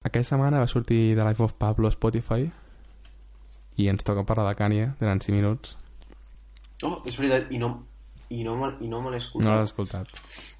Aquesta 0.00 0.32
setmana 0.32 0.62
va 0.62 0.66
sortir 0.66 1.14
The 1.14 1.24
Life 1.26 1.42
of 1.44 1.52
Pablo 1.60 1.86
a 1.86 1.92
Spotify 1.92 2.46
i 3.76 3.88
ens 3.90 4.04
toca 4.08 4.22
parlar 4.24 4.46
de 4.48 4.54
Kanye 4.56 4.86
durant 4.98 5.20
5 5.20 5.34
minuts. 5.36 5.74
Oh, 6.88 7.02
és 7.04 7.18
veritat, 7.20 7.50
i 7.52 7.58
no, 7.60 7.68
i 8.32 8.40
no, 8.46 8.54
me- 8.56 8.78
i 8.80 8.88
no 8.88 9.02
me 9.04 9.10
l'he 9.12 9.18
No 9.18 9.20
escoltat. 9.20 9.50
l'has 9.58 9.68
escoltat. 9.68 10.14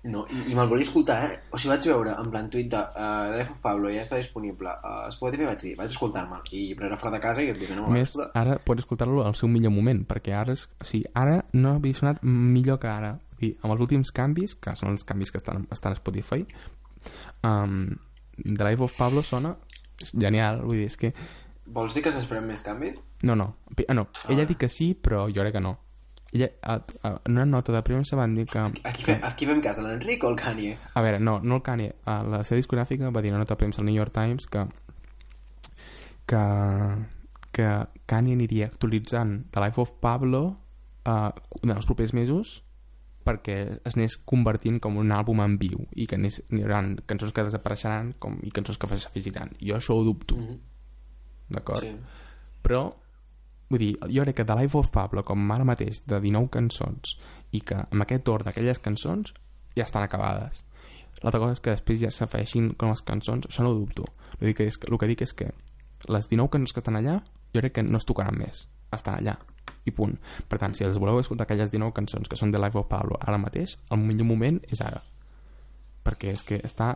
No, 0.04 0.26
i, 0.28 0.42
i 0.52 0.54
me'l 0.58 0.68
volia 0.68 0.84
escoltar, 0.84 1.16
eh? 1.24 1.38
O 1.52 1.56
sigui, 1.56 1.70
vaig 1.72 1.88
veure 1.88 2.18
en 2.20 2.28
plan 2.34 2.50
tuit 2.52 2.68
de 2.68 2.82
uh, 2.82 3.30
Life 3.32 3.54
of 3.54 3.62
Pablo 3.64 3.88
ja 3.88 4.02
està 4.04 4.18
disponible 4.20 4.68
a 4.76 5.08
Spotify 5.16 5.48
vaig 5.48 5.64
dir, 5.64 5.72
vaig 5.80 5.88
escoltar-me'l. 5.94 6.44
I 6.60 6.74
però 6.76 6.90
era 6.90 7.00
fora 7.00 7.14
de 7.16 7.22
casa 7.24 7.40
i 7.40 7.48
et 7.54 7.56
dic 7.62 7.72
que 7.72 7.78
no 7.80 7.86
A 7.86 7.88
me 7.88 7.96
l'he 7.96 8.04
més, 8.04 8.18
ara 8.42 8.58
pots 8.60 8.84
escoltar-lo 8.84 9.24
al 9.24 9.38
seu 9.40 9.48
millor 9.48 9.72
moment, 9.72 10.04
perquè 10.04 10.36
ara, 10.36 10.52
és, 10.52 10.66
o 10.76 10.84
sigui, 10.84 11.08
ara 11.16 11.38
no 11.56 11.78
havia 11.78 11.96
sonat 11.96 12.20
millor 12.28 12.76
que 12.84 12.92
ara. 12.92 13.14
Dir, 13.40 13.54
amb 13.64 13.72
els 13.72 13.80
últims 13.88 14.12
canvis, 14.12 14.52
que 14.60 14.76
són 14.76 14.92
els 14.92 15.08
canvis 15.08 15.32
que 15.32 15.40
estan, 15.40 15.64
estan 15.72 15.96
a 15.96 16.00
Spotify, 16.02 16.44
um, 17.48 17.86
The 18.44 18.64
Life 18.64 18.86
of 18.86 18.96
Pablo 18.96 19.22
sona 19.26 19.54
genial, 20.12 20.62
vull 20.64 20.80
dir, 20.80 20.88
és 20.90 20.98
que... 21.00 21.12
Vols 21.70 21.94
dir 21.94 22.02
que 22.02 22.10
s'esperen 22.10 22.46
més 22.48 22.64
canvis? 22.66 22.98
No, 23.22 23.36
no, 23.36 23.52
ah, 23.86 23.94
no. 23.94 24.08
ella 24.32 24.46
diu 24.48 24.58
que 24.58 24.68
sí, 24.72 24.92
però 24.94 25.26
jo 25.28 25.44
crec 25.44 25.58
que 25.58 25.62
no. 25.62 25.76
Ella, 26.32 26.46
a, 26.62 26.76
a, 27.02 27.10
en 27.26 27.34
una 27.34 27.44
nota 27.46 27.74
de 27.74 27.82
premsa 27.86 28.16
van 28.18 28.34
dir 28.34 28.46
que... 28.50 28.62
Aquí, 28.86 29.04
que 29.06 29.18
aquí 29.26 29.46
fem 29.46 29.60
cas, 29.62 29.78
l'Enric 29.82 30.24
o 30.24 30.30
el 30.30 30.38
Kanye? 30.38 30.76
a 30.94 31.02
veure, 31.02 31.18
no, 31.20 31.40
no 31.42 31.58
el 31.58 31.64
Kanye, 31.66 31.92
a 32.06 32.20
la 32.22 32.44
seva 32.46 32.62
discogràfica 32.62 33.10
va 33.14 33.22
dir 33.22 33.34
una 33.34 33.42
nota 33.42 33.56
de 33.56 33.62
premsa 33.62 33.82
al 33.82 33.90
New 33.90 33.98
York 33.98 34.14
Times 34.14 34.46
que 34.46 34.68
que, 36.30 36.42
que 37.50 37.68
Kanye 38.06 38.36
aniria 38.38 38.70
actualitzant 38.70 39.50
The 39.50 39.64
Life 39.64 39.80
of 39.82 39.92
Pablo 40.00 40.42
uh, 41.06 41.30
en 41.62 41.74
els 41.74 41.88
propers 41.88 42.14
mesos 42.14 42.60
perquè 43.30 43.58
es 43.86 43.96
anés 43.96 44.16
convertint 44.28 44.80
com 44.82 44.98
un 45.00 45.12
àlbum 45.14 45.42
en 45.44 45.56
viu 45.60 45.84
i 45.94 46.06
que 46.10 46.18
anés, 46.18 46.40
n'hi 46.50 46.64
haurà 46.66 46.82
cançons 47.06 47.34
que 47.36 47.46
desapareixeran 47.46 48.14
com, 48.22 48.40
i 48.42 48.50
cançons 48.54 48.80
que 48.80 48.90
s'afegiran 48.90 49.54
jo 49.60 49.76
això 49.78 49.96
ho 49.96 50.04
dubto, 50.04 50.36
Mm 50.36 50.48
-hmm. 50.48 50.58
d'acord? 51.50 51.82
Sí. 51.82 51.96
però 52.62 52.92
vull 53.70 53.78
dir, 53.78 53.98
jo 54.10 54.22
crec 54.22 54.36
que 54.36 54.44
The 54.44 54.54
Life 54.60 54.78
of 54.78 54.90
Pablo 54.90 55.22
com 55.22 55.50
ara 55.50 55.64
mateix 55.64 56.02
de 56.06 56.20
19 56.20 56.48
cançons 56.50 57.18
i 57.52 57.60
que 57.60 57.76
amb 57.76 58.02
aquest 58.02 58.28
ordre 58.28 58.50
d'aquelles 58.50 58.78
cançons 58.78 59.34
ja 59.76 59.84
estan 59.84 60.02
acabades 60.02 60.64
l'altra 61.22 61.40
cosa 61.40 61.52
és 61.52 61.60
que 61.60 61.70
després 61.70 62.00
ja 62.00 62.10
s'afegeixin 62.10 62.74
com 62.74 62.90
les 62.90 63.02
cançons 63.02 63.46
això 63.46 63.62
no 63.62 63.70
ho 63.70 63.78
dubto 63.78 64.04
el, 64.40 64.48
dic 64.48 64.56
que 64.56 64.66
és, 64.66 64.78
el 64.88 64.98
que 64.98 65.06
dic 65.06 65.22
és 65.22 65.34
que 65.34 65.50
les 66.08 66.28
19 66.28 66.50
cançons 66.50 66.72
que 66.72 66.80
estan 66.80 66.96
allà 66.96 67.20
jo 67.54 67.60
crec 67.60 67.72
que 67.78 67.82
no 67.82 67.98
es 67.98 68.06
tocaran 68.08 68.38
més 68.38 68.68
estan 68.92 69.20
allà 69.20 69.38
i 69.90 69.94
punt 69.96 70.16
per 70.48 70.60
tant, 70.62 70.76
si 70.78 70.86
els 70.86 70.98
voleu 71.02 71.20
escoltar 71.20 71.48
aquelles 71.48 71.74
19 71.74 71.92
cançons 71.96 72.30
que 72.30 72.38
són 72.38 72.54
de 72.54 72.62
Life 72.62 72.78
of 72.78 72.88
Pablo 72.90 73.18
ara 73.20 73.38
mateix 73.42 73.76
el 73.90 74.00
millor 74.02 74.30
moment 74.30 74.62
és 74.70 74.80
ara 74.86 75.02
perquè 76.06 76.32
és 76.32 76.46
que 76.46 76.60
està 76.64 76.94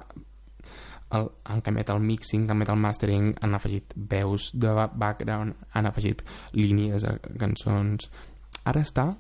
el, 1.14 1.28
han 1.44 1.60
canviat 1.64 1.92
el 1.94 2.02
mixing, 2.02 2.44
han 2.44 2.54
canviat 2.54 2.72
el 2.74 2.80
mastering, 2.82 3.32
han 3.44 3.54
afegit 3.54 3.94
veus 3.94 4.50
de 4.56 4.72
ba- 4.74 4.90
background, 4.90 5.54
han 5.76 5.86
afegit 5.86 6.24
línies 6.56 7.04
a 7.06 7.16
cançons. 7.40 8.08
Ara 8.64 8.82
està 8.82 9.10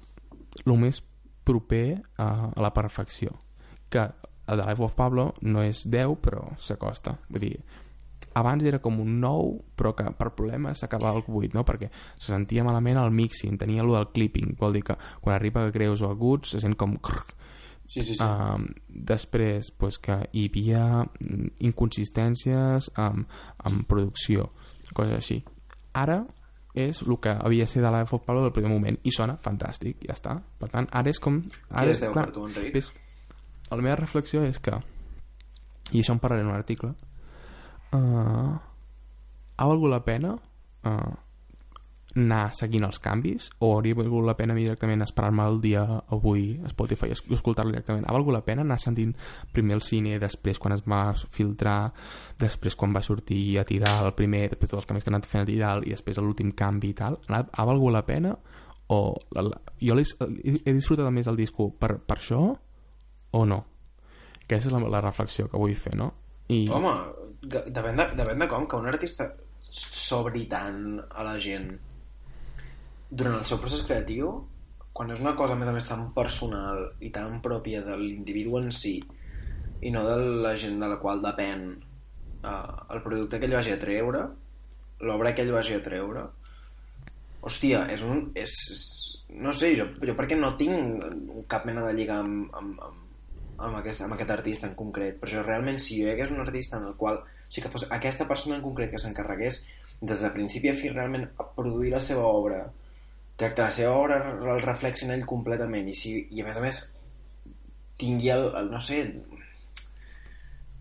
el 0.64 0.76
més 0.80 1.02
proper 1.44 2.00
a, 2.16 2.50
a 2.50 2.64
la 2.64 2.72
perfecció. 2.74 3.36
Que 3.92 4.06
el 4.48 4.60
de 4.60 4.66
Life 4.66 4.82
of 4.84 4.96
Pablo 4.96 5.32
no 5.42 5.62
és 5.64 5.84
10, 5.90 6.16
però 6.24 6.48
s'acosta. 6.58 7.18
Vull 7.28 7.46
dir, 7.46 7.58
abans 8.34 8.64
era 8.66 8.80
com 8.82 8.98
un 9.00 9.20
9, 9.22 9.62
però 9.78 9.94
que 9.96 10.06
per 10.18 10.32
problemes 10.34 10.82
s'acabava 10.82 11.20
el 11.20 11.24
8, 11.26 11.54
no? 11.54 11.64
Perquè 11.66 11.90
se 11.92 12.32
sentia 12.32 12.64
malament 12.66 13.00
el 13.00 13.14
mixing, 13.14 13.58
tenia 13.60 13.82
allò 13.82 13.98
del 13.98 14.12
clipping, 14.14 14.56
vol 14.60 14.76
dir 14.78 14.84
que 14.90 14.98
quan 15.20 15.36
arriba 15.36 15.64
a 15.64 15.74
greus 15.74 16.02
o 16.02 16.10
aguts 16.10 16.56
se 16.56 16.62
sent 16.64 16.76
com... 16.80 16.98
crrr, 16.98 17.34
Sí, 17.86 18.00
sí, 18.00 18.14
sí. 18.14 18.24
Um, 18.24 18.70
després 18.88 19.68
pues, 19.76 19.98
que 20.00 20.16
hi 20.32 20.46
havia 20.48 21.02
mm, 21.04 21.50
inconsistències 21.68 22.88
amb, 22.96 23.28
amb 23.60 23.84
producció 23.88 24.48
coses 24.96 25.12
així 25.18 25.36
ara 25.92 26.22
és 26.74 27.02
el 27.04 27.14
que 27.22 27.34
havia 27.36 27.68
de 27.68 27.70
ser 27.70 27.82
de 27.84 27.90
Life 27.92 28.16
of 28.16 28.24
Pablo 28.24 28.42
del 28.42 28.54
primer 28.56 28.72
moment 28.72 28.96
i 29.06 29.12
sona 29.14 29.36
fantàstic, 29.40 30.02
ja 30.08 30.16
està 30.16 30.34
per 30.58 30.70
tant, 30.72 30.88
ara 30.90 31.12
és 31.12 31.20
com 31.22 31.38
ara 31.70 31.92
és 31.92 32.02
10 32.02 32.16
per 32.16 32.26
tu, 32.34 32.48
ves, 32.74 32.90
la 33.70 33.82
meva 33.82 34.00
reflexió 34.00 34.42
és 34.48 34.58
que 34.58 34.80
i 35.92 36.00
això 36.00 36.16
en 36.16 36.22
parlaré 36.22 36.42
en 36.42 36.50
un 36.50 36.56
article 36.56 36.94
uh, 37.94 38.54
ha 39.56 39.66
valgut 39.70 39.90
la 39.92 40.02
pena 40.04 40.34
uh, 40.34 41.12
anar 42.14 42.52
seguint 42.54 42.84
els 42.86 43.00
canvis 43.02 43.48
o 43.58 43.72
hauria 43.74 43.96
valgut 43.98 44.22
la 44.28 44.36
pena 44.38 44.54
directament 44.54 45.02
esperar-me 45.02 45.42
el 45.50 45.56
dia 45.62 45.80
avui 46.14 46.60
a 46.62 46.68
Spotify 46.70 47.08
i 47.10 47.14
es- 47.16 47.24
i 47.26 47.34
escoltar-lo 47.34 47.72
directament? 47.72 48.04
Ha 48.06 48.14
valgut 48.14 48.36
la 48.36 48.44
pena 48.46 48.62
anar 48.62 48.76
sentint 48.78 49.16
primer 49.52 49.74
el 49.74 49.82
cine 49.82 50.20
després 50.22 50.60
quan 50.62 50.76
es 50.76 50.84
va 50.86 51.00
filtrar 51.14 51.92
després 52.38 52.76
quan 52.78 52.94
va 52.94 53.02
sortir 53.02 53.58
a 53.58 53.64
Tidal 53.66 54.12
primer, 54.14 54.44
després 54.52 54.70
tots 54.70 54.82
els 54.84 54.86
canvis 54.86 55.02
que 55.04 55.10
han 55.10 55.18
anat 55.18 55.26
fent 55.30 55.42
a 55.42 55.48
Tidal 55.50 55.82
i 55.88 55.90
després 55.96 56.18
l'últim 56.22 56.52
canvi 56.54 56.92
i 56.92 56.98
tal? 57.00 57.18
Ha, 57.28 57.42
valgut 57.66 57.92
la 57.92 58.04
pena 58.06 58.36
o 58.94 59.00
la, 59.34 59.42
la, 59.48 59.58
jo 59.80 59.96
he, 59.98 60.04
he 60.64 60.72
disfrutat 60.76 61.10
més 61.10 61.26
el 61.26 61.36
disco 61.40 61.70
per, 61.72 61.96
per 61.98 62.18
això 62.20 62.42
o 63.34 63.44
no? 63.48 63.64
Aquesta 64.44 64.68
és 64.68 64.72
la, 64.76 64.84
la 64.86 65.00
reflexió 65.02 65.48
que 65.50 65.58
vull 65.58 65.74
fer 65.74 65.96
no? 65.98 66.12
I 66.52 66.64
Home, 66.68 66.92
depèn 67.44 68.00
de, 68.00 68.08
depèn 68.18 68.42
de 68.42 68.48
com, 68.50 68.66
que 68.68 68.80
un 68.80 68.90
artista 68.90 69.30
s'obri 69.74 70.44
tant 70.50 71.00
a 71.08 71.24
la 71.26 71.38
gent 71.40 71.70
durant 73.10 73.38
el 73.38 73.46
seu 73.48 73.60
procés 73.62 73.84
creatiu, 73.86 74.30
quan 74.94 75.10
és 75.10 75.20
una 75.22 75.34
cosa 75.38 75.54
a 75.54 75.58
més 75.58 75.70
a 75.70 75.74
més 75.74 75.88
tan 75.88 76.08
personal 76.14 76.88
i 77.02 77.10
tan 77.14 77.40
pròpia 77.42 77.82
de 77.86 77.96
l'individu 77.98 78.58
en 78.60 78.70
si 78.74 78.98
i 79.84 79.90
no 79.94 80.04
de 80.06 80.16
la 80.44 80.54
gent 80.60 80.78
de 80.80 80.88
la 80.90 81.00
qual 81.02 81.22
depèn 81.22 81.64
uh, 81.74 82.94
el 82.94 83.02
producte 83.04 83.40
que 83.40 83.48
ell 83.48 83.56
vagi 83.58 83.74
a 83.74 83.80
treure, 83.80 84.24
l'obra 85.04 85.34
que 85.34 85.44
ell 85.44 85.52
vagi 85.54 85.76
a 85.76 85.82
treure, 85.84 86.28
hòstia, 87.44 87.84
és 87.92 88.04
un... 88.06 88.28
És, 88.38 88.54
és, 88.74 88.84
no 89.44 89.52
sé, 89.56 89.72
jo, 89.78 89.88
jo 89.98 90.14
perquè 90.16 90.38
no 90.38 90.54
tinc 90.60 91.04
cap 91.50 91.66
mena 91.68 91.82
de 91.86 91.94
lliga 91.96 92.20
amb, 92.22 92.48
amb, 92.54 92.78
amb, 92.86 93.03
amb, 93.58 93.78
aquest, 93.80 94.04
amb 94.04 94.16
aquest 94.16 94.32
artista 94.34 94.68
en 94.68 94.74
concret, 94.78 95.18
però 95.20 95.36
jo 95.36 95.44
realment 95.46 95.80
si 95.82 96.00
jo 96.00 96.08
hi 96.08 96.14
hagués 96.14 96.32
un 96.34 96.42
artista 96.42 96.80
en 96.80 96.88
el 96.90 96.96
qual 97.00 97.22
o 97.22 97.26
sigui, 97.48 97.66
que 97.66 97.72
fos 97.72 97.86
aquesta 97.94 98.28
persona 98.30 98.58
en 98.58 98.64
concret 98.64 98.90
que 98.90 99.02
s'encarregués 99.02 99.62
des 100.00 100.24
de 100.24 100.32
principi 100.34 100.72
a 100.72 100.76
fi 100.78 100.90
realment 100.92 101.28
a 101.38 101.48
produir 101.56 101.92
la 101.94 102.02
seva 102.02 102.26
obra 102.26 102.64
que, 103.36 103.48
que 103.48 103.62
la 103.62 103.70
seva 103.70 103.94
obra 103.98 104.20
el 104.34 104.62
reflexi 104.62 105.06
en 105.06 105.14
ell 105.16 105.26
completament 105.28 105.88
i, 105.90 105.96
si, 105.98 106.16
i 106.30 106.42
a 106.42 106.48
més 106.48 106.60
a 106.60 106.64
més 106.64 106.82
tingui 108.00 108.30
el, 108.34 108.50
el 108.58 108.70
no 108.72 108.82
sé 108.82 109.04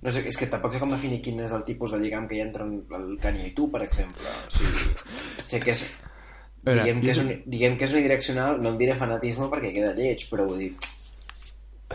no 0.04 0.12
sé, 0.12 0.24
és 0.28 0.38
que 0.38 0.50
tampoc 0.52 0.74
sé 0.76 0.82
com 0.82 0.92
definir 0.92 1.22
quin 1.24 1.40
és 1.46 1.54
el 1.56 1.64
tipus 1.68 1.94
de 1.96 2.00
lligam 2.02 2.26
que 2.28 2.36
hi 2.36 2.42
ha 2.44 2.48
entre 2.50 2.66
el 2.68 3.14
Kanye 3.24 3.46
i 3.48 3.54
tu, 3.56 3.70
per 3.72 3.86
exemple. 3.86 4.34
O 4.50 4.52
sigui, 4.52 4.90
sé 5.40 5.62
que 5.64 5.72
és... 5.72 5.86
Veure, 6.64 6.84
Diguem 6.84 7.00
que, 7.04 7.12
és 7.14 7.22
un, 7.22 7.30
diguem 7.54 7.78
que 7.80 7.88
és 7.88 7.94
unidireccional, 7.96 8.60
no 8.64 8.74
em 8.74 8.82
diré 8.82 8.98
fanatisme 9.00 9.48
perquè 9.52 9.72
queda 9.76 9.94
lleig, 9.96 10.26
però 10.32 10.48
vull 10.50 10.60
dir... 10.60 10.74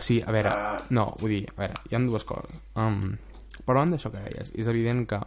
Sí, 0.01 0.21
a 0.25 0.31
veure, 0.31 0.49
Ah. 0.49 0.77
no, 0.89 1.15
vull 1.19 1.29
dir, 1.37 1.45
a 1.49 1.59
veure, 1.61 1.73
hi 1.89 1.95
ha 1.95 1.99
dues 1.99 2.23
coses. 2.25 2.51
Um, 2.75 3.15
parlant 3.65 3.91
d'això 3.93 4.11
que 4.11 4.21
deies, 4.23 4.51
és 4.55 4.67
evident 4.67 5.05
que, 5.07 5.19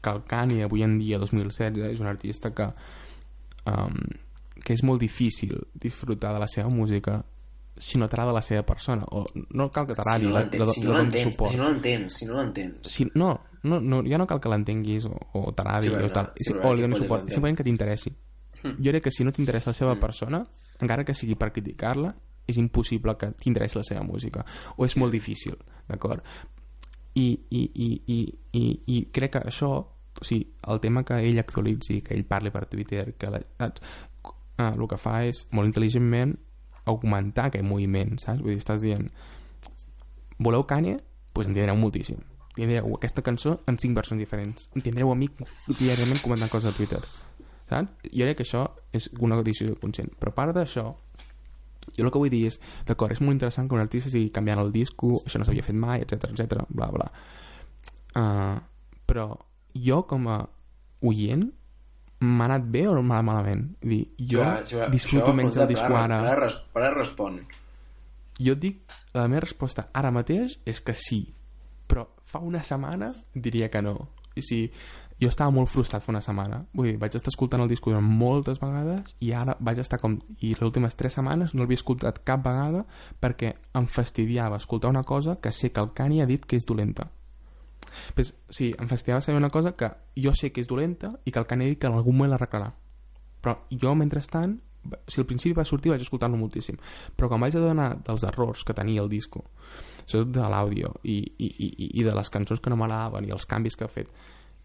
que 0.00 0.10
el 0.10 0.22
Kanye 0.28 0.64
avui 0.64 0.82
en 0.82 0.98
dia, 0.98 1.18
2016, 1.18 1.90
és 1.92 2.00
un 2.00 2.06
artista 2.06 2.52
que, 2.54 2.68
um, 3.66 3.98
que 4.64 4.72
és 4.74 4.82
molt 4.86 5.00
difícil 5.02 5.56
disfrutar 5.74 6.32
de 6.34 6.40
la 6.40 6.46
seva 6.48 6.68
música 6.70 7.24
si 7.76 7.98
no 7.98 8.06
t'agrada 8.06 8.32
la 8.32 8.42
seva 8.42 8.62
persona, 8.62 9.02
o 9.10 9.24
no 9.50 9.68
cal 9.74 9.86
que 9.88 9.94
t'agradi, 9.98 10.26
si 10.26 10.30
no 10.30 10.38
l'entens, 10.38 10.74
si 10.74 10.84
no 10.84 10.92
l'entens, 10.94 11.34
si 11.50 11.56
no 11.58 11.64
l'entens, 11.64 12.14
si 12.20 12.26
no 12.26 12.36
l'entens. 12.38 12.76
Si, 12.86 13.06
no, 13.16 13.32
no, 13.64 13.80
no, 13.80 14.02
ja 14.06 14.16
no 14.20 14.28
cal 14.30 14.38
que 14.40 14.48
l'entenguis 14.52 15.08
o, 15.10 15.16
o 15.34 15.50
t'agradi 15.52 15.88
Sí, 15.90 15.94
o, 15.96 16.10
tal, 16.14 16.28
sí, 16.38 16.54
o 16.54 16.72
li 16.74 16.84
donis 16.86 16.98
suport, 17.02 17.26
simplement 17.32 17.58
que 17.58 17.64
t'interessi. 17.66 18.12
Jo 18.62 18.92
crec 18.94 19.02
que 19.08 19.10
si 19.12 19.24
no 19.26 19.32
t'interessa 19.34 19.72
la 19.72 19.74
seva 19.74 19.96
persona, 20.00 20.44
encara 20.80 21.02
que 21.04 21.12
sigui 21.18 21.34
per 21.34 21.50
criticar-la, 21.52 22.14
és 22.46 22.58
impossible 22.60 23.16
que 23.20 23.30
t'interessi 23.40 23.78
la 23.78 23.86
seva 23.86 24.04
música. 24.04 24.44
O 24.76 24.86
és 24.86 24.96
molt 25.00 25.14
difícil, 25.14 25.56
d'acord? 25.88 26.24
I, 27.14 27.26
i, 27.50 27.62
i, 27.74 27.88
i, 28.10 28.18
i, 28.58 28.64
I 28.90 29.02
crec 29.14 29.36
que 29.36 29.44
això, 29.48 29.70
o 29.84 30.26
sigui, 30.26 30.48
el 30.68 30.80
tema 30.82 31.04
que 31.06 31.20
ell 31.22 31.38
actualitzi, 31.40 32.00
que 32.02 32.16
ell 32.16 32.26
parli 32.26 32.50
per 32.54 32.66
Twitter, 32.66 33.12
que 33.18 33.30
la? 33.30 33.40
Ah, 33.58 34.70
el 34.70 34.86
que 34.90 34.98
fa 35.00 35.20
és, 35.26 35.44
molt 35.54 35.70
intel·ligentment, 35.70 36.36
augmentar 36.90 37.48
aquest 37.48 37.66
moviment, 37.66 38.18
saps? 38.22 38.42
Vull 38.42 38.54
dir, 38.54 38.60
estàs 38.62 38.84
dient, 38.84 39.08
voleu 40.38 40.66
Kanye? 40.68 40.98
Doncs 40.98 41.34
pues 41.34 41.48
en 41.48 41.56
tindreu 41.56 41.78
moltíssim. 41.78 42.20
Tindreu 42.54 42.92
aquesta 42.94 43.22
cançó 43.26 43.56
en 43.66 43.78
cinc 43.82 43.96
versions 43.98 44.20
diferents. 44.22 44.68
En 44.76 44.84
tindreu 44.86 45.10
a 45.10 45.16
mi 45.18 45.26
diàriament 45.80 46.20
comentant 46.22 46.52
coses 46.52 46.70
a 46.70 46.76
Twitter. 46.76 47.00
Saps? 47.66 48.10
Jo 48.12 48.28
crec 48.28 48.38
que 48.38 48.46
això 48.46 48.68
és 48.94 49.08
una 49.18 49.40
decisió 49.42 49.74
conscient. 49.82 50.12
Però 50.20 50.30
a 50.30 50.36
part 50.36 50.54
d'això, 50.54 50.92
jo 51.96 52.04
el 52.06 52.10
que 52.12 52.18
vull 52.22 52.30
dir 52.32 52.46
és, 52.48 52.60
d'acord, 52.88 53.12
és 53.12 53.20
molt 53.20 53.34
interessant 53.36 53.68
que 53.68 53.74
un 53.76 53.80
artista 53.82 54.08
estigui 54.08 54.30
canviant 54.34 54.60
el 54.62 54.72
disco, 54.72 55.18
això 55.24 55.38
no 55.38 55.44
s'havia 55.48 55.62
fet 55.66 55.76
mai, 55.76 56.00
etc 56.00 56.30
etc 56.32 56.64
bla, 56.68 56.88
bla. 56.94 57.10
Uh, 58.14 58.60
però 59.06 59.28
jo 59.74 60.02
com 60.06 60.28
a 60.30 60.38
oient 61.04 61.44
m'ha 62.24 62.44
anat 62.46 62.64
bé 62.70 62.86
o 62.88 62.94
m'ha 63.02 63.18
anat 63.18 63.26
malament? 63.26 63.64
Vull 63.82 63.90
dir, 63.96 64.04
jo 64.30 64.38
Clar, 64.40 64.62
això- 64.62 64.88
disfruto 64.90 65.26
això, 65.32 65.34
menys 65.36 65.56
el 65.60 65.68
disco 65.68 65.96
ara. 65.98 66.20
Ara, 66.22 66.36
res- 66.46 66.60
ara 66.74 66.92
respon. 66.94 67.40
Jo 68.40 68.54
dic, 68.58 68.80
la 69.14 69.28
meva 69.28 69.44
resposta 69.44 69.88
ara 69.94 70.10
mateix 70.10 70.58
és 70.66 70.80
que 70.80 70.94
sí, 70.94 71.20
però 71.86 72.06
fa 72.24 72.38
una 72.42 72.62
setmana 72.62 73.12
diria 73.34 73.68
que 73.70 73.82
no. 73.82 73.94
o 74.34 74.40
sigui, 74.42 74.72
jo 75.20 75.30
estava 75.30 75.52
molt 75.54 75.70
frustrat 75.70 76.02
fa 76.02 76.12
una 76.12 76.22
setmana. 76.24 76.60
Vull 76.74 76.88
dir, 76.90 76.94
vaig 77.00 77.14
estar 77.14 77.30
escoltant 77.32 77.62
el 77.62 77.70
disc 77.70 77.84
durant 77.86 78.04
moltes 78.04 78.60
vegades 78.62 79.14
i 79.24 79.32
ara 79.32 79.56
vaig 79.60 79.80
estar 79.82 80.00
com 80.02 80.16
i 80.40 80.54
les 80.54 80.64
últimes 80.66 80.96
tres 80.98 81.18
setmanes 81.18 81.54
no 81.54 81.62
l'havia 81.62 81.80
escoltat 81.80 82.22
cap 82.26 82.42
vegada 82.44 82.84
perquè 83.22 83.54
em 83.78 83.86
fastidiava 83.86 84.58
escoltar 84.60 84.90
una 84.90 85.04
cosa 85.04 85.38
que 85.40 85.52
sé 85.52 85.70
que 85.72 85.80
el 85.80 85.92
Kanye 85.94 86.22
ha 86.22 86.30
dit 86.30 86.44
que 86.44 86.56
és 86.56 86.66
dolenta. 86.66 87.08
Pues, 88.14 88.34
sí, 88.50 88.72
em 88.78 88.90
fastidiava 88.90 89.22
saber 89.22 89.38
una 89.38 89.50
cosa 89.54 89.76
que 89.76 89.92
jo 90.18 90.34
sé 90.34 90.50
que 90.52 90.64
és 90.64 90.68
dolenta 90.68 91.14
i 91.24 91.30
que 91.30 91.38
el 91.38 91.46
Kanye 91.46 91.66
ha 91.66 91.74
dit 91.74 91.80
que 91.80 91.90
en 91.90 91.98
algun 91.98 92.16
moment 92.16 92.34
l'arreglarà. 92.34 92.72
Però 93.40 93.58
jo 93.70 93.94
mentrestant 93.94 94.58
si 95.08 95.20
al 95.20 95.26
principi 95.26 95.56
va 95.56 95.64
sortir 95.64 95.94
vaig 95.94 96.02
escoltar-lo 96.02 96.36
moltíssim. 96.36 96.76
Però 97.16 97.30
quan 97.30 97.40
vaig 97.40 97.54
adonar 97.56 97.94
dels 98.04 98.26
errors 98.26 98.64
que 98.64 98.74
tenia 98.76 99.00
el 99.04 99.08
disco 99.08 99.46
sobretot 100.04 100.34
de 100.34 100.48
l'àudio 100.52 100.90
i, 101.02 101.16
i, 101.38 101.48
i, 101.48 101.88
i 102.00 102.04
de 102.04 102.12
les 102.12 102.30
cançons 102.30 102.60
que 102.60 102.68
no 102.68 102.76
m'agradaven 102.76 103.24
i 103.24 103.32
els 103.32 103.46
canvis 103.48 103.76
que 103.76 103.86
ha 103.86 103.92
fet 103.92 104.10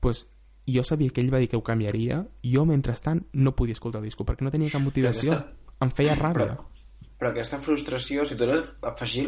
pues, 0.04 0.25
jo 0.74 0.83
sabia 0.88 1.13
que 1.13 1.21
ell 1.24 1.31
va 1.33 1.42
dir 1.42 1.50
que 1.51 1.57
ho 1.57 1.63
canviaria 1.66 2.24
jo 2.45 2.66
mentrestant 2.69 3.24
no 3.33 3.56
podia 3.56 3.77
escoltar 3.77 4.01
el 4.01 4.10
disco 4.10 4.25
perquè 4.27 4.45
no 4.45 4.54
tenia 4.54 4.71
cap 4.74 4.83
motivació. 4.83 5.36
aquesta... 5.36 5.75
em 5.86 5.92
feia 5.95 6.16
ràbia. 6.19 6.56
Però, 6.56 7.12
però 7.19 7.31
aquesta 7.31 7.60
frustració 7.63 8.25
si 8.25 8.38
tu 8.39 8.48
l'has 8.50 8.74
afegir 8.94 9.27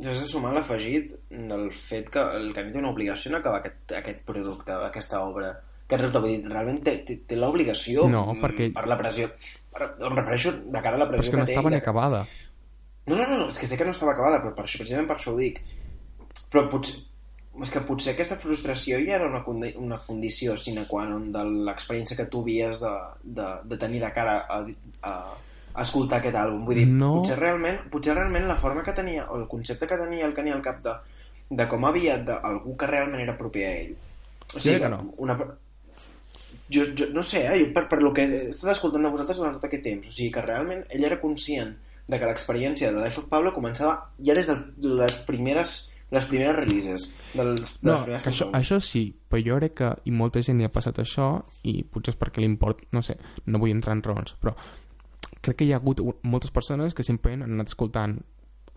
has 0.00 0.20
de 0.20 0.26
sumar 0.26 0.54
l'afegit 0.56 1.12
del 1.30 1.68
fet 1.76 2.08
que 2.12 2.22
el 2.38 2.50
Camí 2.56 2.72
té 2.72 2.80
una 2.80 2.90
obligació 2.90 3.30
en 3.30 3.38
acabar 3.38 3.60
aquest, 3.60 3.92
aquest 3.98 4.24
producte, 4.26 4.72
aquesta 4.88 5.20
obra 5.22 5.52
que 5.86 5.98
resulta, 5.98 6.22
vull 6.24 6.32
dir, 6.32 6.48
realment 6.48 6.80
té, 6.84 6.96
té, 7.06 7.18
té 7.28 7.36
l'obligació 7.36 8.06
no, 8.08 8.24
perquè... 8.40 8.70
per 8.72 8.86
la 8.88 8.96
pressió. 8.96 9.28
Per, 9.72 9.90
em 10.08 10.16
refereixo 10.16 10.54
de 10.64 10.80
cara 10.84 10.96
a 10.96 11.02
la 11.02 11.08
pressió 11.10 11.28
però 11.28 11.28
és 11.28 11.30
que, 11.30 11.36
que 11.36 11.42
no 11.42 11.50
estava 11.50 11.72
ni 11.72 11.76
de... 11.76 11.82
acabada. 11.84 12.24
No, 13.10 13.16
no, 13.18 13.26
no, 13.28 13.48
és 13.50 13.58
que 13.60 13.68
sé 13.68 13.78
que 13.78 13.86
no 13.86 13.94
estava 13.94 14.14
acabada 14.14 14.40
però 14.44 14.54
per 14.56 14.64
això, 14.64 14.80
precisament 14.82 15.10
per 15.10 15.18
això 15.18 15.34
ho 15.34 15.40
dic. 15.40 15.60
Però 16.52 16.64
potser, 16.72 17.02
és 17.60 17.70
que 17.70 17.82
potser 17.84 18.14
aquesta 18.14 18.38
frustració 18.40 18.96
ja 19.04 19.18
era 19.18 19.26
una, 19.28 19.42
condi 19.44 19.74
una 19.76 19.98
condició 20.00 20.54
sine 20.56 20.86
qua 20.88 21.04
non 21.04 21.26
de 21.34 21.42
l'experiència 21.68 22.16
que 22.16 22.24
tu 22.32 22.40
havies 22.40 22.80
de, 22.80 22.92
de, 23.22 23.48
de 23.68 23.76
tenir 23.78 24.00
de 24.00 24.12
cara 24.16 24.38
a, 24.48 24.62
a, 25.04 25.12
a 25.74 25.82
escoltar 25.84 26.20
aquest 26.22 26.38
àlbum. 26.40 26.64
Vull 26.64 26.80
dir, 26.80 26.86
No. 26.88 27.10
potser, 27.20 27.36
realment, 27.38 27.82
potser 27.92 28.14
realment 28.16 28.48
la 28.48 28.56
forma 28.56 28.82
que 28.86 28.94
tenia, 28.96 29.26
o 29.30 29.36
el 29.40 29.48
concepte 29.48 29.86
que 29.86 30.00
tenia 30.00 30.24
el 30.26 30.32
Kanye 30.34 30.54
al 30.56 30.64
cap 30.64 30.80
de, 30.84 30.96
de 31.50 31.68
com 31.68 31.84
havia 31.84 32.16
d'algú 32.24 32.76
que 32.80 32.88
realment 32.88 33.20
era 33.20 33.36
propi 33.36 33.66
a 33.68 33.74
ell. 33.82 33.92
O 34.54 34.58
Jo 34.58 34.64
crec 34.70 34.82
que 34.86 34.88
no. 34.92 35.02
una, 35.18 35.36
jo, 36.72 36.88
jo 36.96 37.12
no 37.12 37.22
sé, 37.22 37.46
eh? 37.46 37.58
jo 37.60 37.70
per, 37.76 37.86
per 37.88 38.00
lo 38.02 38.12
que 38.16 38.24
he 38.24 38.42
estat 38.50 38.72
escoltant 38.72 39.04
de 39.04 39.12
vosaltres 39.12 39.38
durant 39.40 39.56
tot 39.60 39.68
aquest 39.68 39.84
temps, 39.84 40.08
o 40.08 40.12
sigui 40.12 40.32
que 40.32 40.44
realment 40.44 40.84
ell 40.90 41.04
era 41.04 41.20
conscient 41.20 41.76
de 42.08 42.18
que 42.18 42.26
l'experiència 42.28 42.90
de 42.92 43.00
Life 43.04 43.20
of 43.22 43.28
Pablo 43.30 43.52
començava 43.54 44.08
ja 44.24 44.34
des 44.36 44.48
de 44.48 44.56
les 44.82 45.20
primeres 45.28 45.92
les 46.12 46.26
primeres 46.28 46.56
releases 46.56 47.06
del, 47.32 47.54
de 47.56 47.88
no, 47.88 47.94
les 47.94 48.02
primeres 48.04 48.24
que 48.26 48.30
això, 48.34 48.50
això 48.52 48.78
sí, 48.84 49.06
però 49.28 49.40
jo 49.46 49.58
crec 49.62 49.74
que 49.80 49.90
i 50.08 50.12
molta 50.12 50.42
gent 50.44 50.60
li 50.60 50.68
ha 50.68 50.72
passat 50.72 51.00
això 51.00 51.28
i 51.68 51.80
potser 51.88 52.12
és 52.12 52.20
perquè 52.20 52.42
li 52.42 52.50
import, 52.50 52.84
no 52.92 53.00
sé, 53.04 53.16
no 53.48 53.60
vull 53.62 53.72
entrar 53.72 53.96
en 53.96 54.04
raons, 54.04 54.36
però 54.40 54.52
crec 55.40 55.56
que 55.58 55.66
hi 55.66 55.72
ha 55.72 55.80
hagut 55.80 56.02
moltes 56.28 56.52
persones 56.54 56.94
que 56.94 57.06
simplement 57.06 57.46
han 57.46 57.56
anat 57.56 57.72
escoltant 57.72 58.20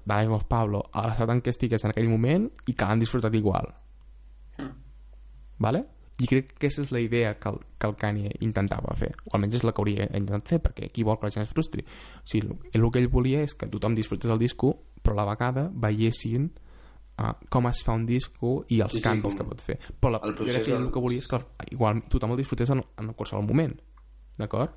The 0.06 0.22
Life 0.22 0.38
of 0.38 0.48
Pablo 0.48 0.86
a 0.94 1.10
l'estat 1.10 1.34
en 1.34 1.42
què 1.44 1.52
estigués 1.52 1.84
en 1.84 1.92
aquell 1.92 2.10
moment 2.10 2.48
i 2.70 2.74
que 2.74 2.88
l'han 2.88 3.04
disfrutat 3.04 3.36
igual. 3.36 3.68
Mm. 4.62 4.74
Vale? 5.66 5.86
I 6.24 6.30
crec 6.32 6.54
que 6.54 6.60
aquesta 6.62 6.86
és 6.86 6.92
la 6.96 7.02
idea 7.04 7.34
que 7.36 7.52
el, 7.52 7.58
que 7.76 7.88
el 7.90 7.96
Kanye 8.00 8.30
intentava 8.46 8.96
fer, 8.96 9.12
o 9.28 9.34
almenys 9.36 9.58
és 9.60 9.66
la 9.68 9.74
que 9.76 9.84
hauria 9.84 10.08
intentat 10.08 10.54
fer, 10.54 10.62
perquè 10.64 10.88
qui 10.94 11.04
vol 11.04 11.18
que 11.20 11.28
la 11.28 11.36
gent 11.36 11.44
es 11.44 11.52
frustri? 11.52 11.84
O 11.84 12.30
sigui, 12.32 12.48
el, 12.48 12.70
el 12.80 12.92
que 12.94 13.02
ell 13.04 13.12
volia 13.12 13.42
és 13.44 13.58
que 13.60 13.68
tothom 13.68 13.98
disfrutés 13.98 14.32
el 14.32 14.40
disco, 14.40 14.72
però 15.04 15.18
a 15.18 15.20
la 15.20 15.34
vegada 15.34 15.66
veiessin 15.74 16.54
uh, 17.20 17.34
com 17.50 17.68
es 17.68 17.84
fa 17.84 17.94
un 17.94 18.06
disco 18.06 18.66
i 18.70 18.82
els 18.82 18.94
Sí, 18.94 19.00
sí, 19.00 19.04
canvis 19.04 19.36
com 19.36 19.46
que 19.46 19.50
pot 19.52 19.62
fer. 19.62 19.78
Però 20.00 20.12
la, 20.16 20.22
el 20.24 20.36
jo 20.38 20.44
crec 20.46 20.66
que 20.66 20.72
del- 20.72 20.86
el 20.88 20.92
que 20.92 21.00
volia 21.04 21.20
és 21.24 21.28
que 21.32 21.40
igual 21.72 22.04
tothom 22.10 22.32
el 22.36 22.38
disfrutés 22.44 22.70
en, 22.76 22.84
en 22.98 23.14
qualsevol 23.14 23.46
moment. 23.48 23.76
D'acord? 24.38 24.72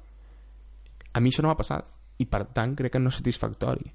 A 1.15 1.21
mi 1.21 1.31
això 1.31 1.43
no 1.43 1.49
m'ha 1.49 1.57
passat 1.59 1.89
i 2.19 2.27
per 2.27 2.45
tant 2.55 2.75
crec 2.77 2.93
que 2.93 2.99
no 3.03 3.09
és 3.11 3.17
satisfactori. 3.21 3.91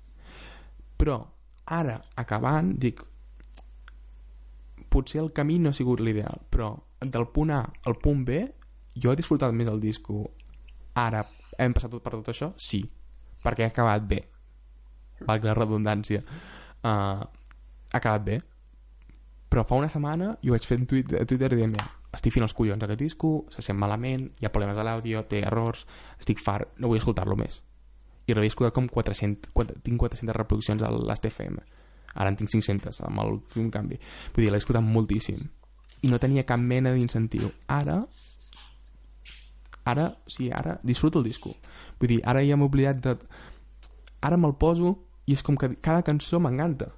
Però 0.98 1.18
ara, 1.66 2.00
acabant, 2.16 2.74
dic 2.80 3.01
potser 4.89 5.22
el 5.22 5.31
camí 5.34 5.57
no 5.60 5.69
ha 5.72 5.74
sigut 5.78 6.00
l'ideal, 6.04 6.42
però 6.50 6.74
del 7.01 7.28
punt 7.34 7.51
A 7.51 7.62
al 7.86 7.96
punt 8.01 8.24
B 8.25 8.42
jo 8.96 9.12
he 9.12 9.16
disfrutat 9.18 9.54
més 9.57 9.68
el 9.68 9.80
disco 9.81 10.19
ara 10.96 11.24
hem 11.57 11.74
passat 11.74 11.92
tot 11.96 12.04
per 12.06 12.13
tot 12.13 12.30
això? 12.30 12.51
Sí, 12.62 12.84
perquè 13.44 13.66
ha 13.66 13.72
acabat 13.74 14.06
bé 14.07 14.19
valgui 15.25 15.48
la 15.50 15.56
redundància 15.57 16.22
uh, 16.22 17.24
ha 17.94 18.01
acabat 18.01 18.25
bé. 18.25 18.40
Però 19.50 19.63
fa 19.69 19.78
una 19.78 19.90
setmana 19.90 20.34
jo 20.42 20.56
vaig 20.56 20.66
fer 20.66 20.80
un 20.81 20.88
tuit 20.90 21.13
a 21.13 21.25
Twitter 21.30 21.54
dient 21.54 21.72
mira, 21.72 21.86
estic 22.13 22.34
fent 22.34 22.45
els 22.45 22.56
collons 22.57 22.84
aquest 22.84 23.00
disco 23.00 23.45
se 23.54 23.62
sent 23.62 23.78
malament, 23.80 24.25
hi 24.42 24.48
ha 24.48 24.51
problemes 24.51 24.78
a 24.78 24.86
l'àudio 24.86 25.24
té 25.30 25.44
errors, 25.45 25.86
estic 26.19 26.42
fart, 26.42 26.74
no 26.81 26.90
vull 26.90 27.00
escoltar-lo 27.00 27.38
més. 27.38 27.62
I 28.28 28.34
l'havia 28.34 28.51
escoltat 28.51 28.75
com 28.75 28.90
400 28.90 29.54
4, 29.54 29.80
tinc 29.86 30.00
400 30.01 30.36
reproduccions 30.36 30.84
a 30.84 30.92
l'ASTFM 30.92 31.62
ara 32.13 32.30
en 32.30 32.38
tinc 32.38 32.50
500 32.50 33.01
amb 33.07 33.24
l'últim 33.25 33.69
canvi. 33.74 33.98
Vull 34.36 34.46
dir, 34.46 34.51
l'he 34.54 34.62
escoltat 34.62 34.86
moltíssim. 34.86 35.39
I 36.04 36.12
no 36.12 36.19
tenia 36.22 36.46
cap 36.46 36.62
mena 36.62 36.94
d'incentiu. 36.94 37.50
Ara 37.68 38.00
ara, 39.86 40.07
sí, 40.28 40.50
ara 40.51 40.78
disfruto 40.84 41.19
el 41.19 41.25
disco. 41.28 41.56
Vull 42.00 42.16
dir, 42.16 42.22
ara 42.25 42.44
ja 42.46 42.57
m'he 42.57 42.69
oblidat 42.69 43.01
de 43.04 43.18
ara 44.24 44.38
me'l 44.38 44.56
poso 44.60 44.96
i 45.28 45.36
és 45.36 45.44
com 45.44 45.57
que 45.60 45.74
cada 45.81 46.04
cançó 46.04 46.39
m'encanta 46.39 46.92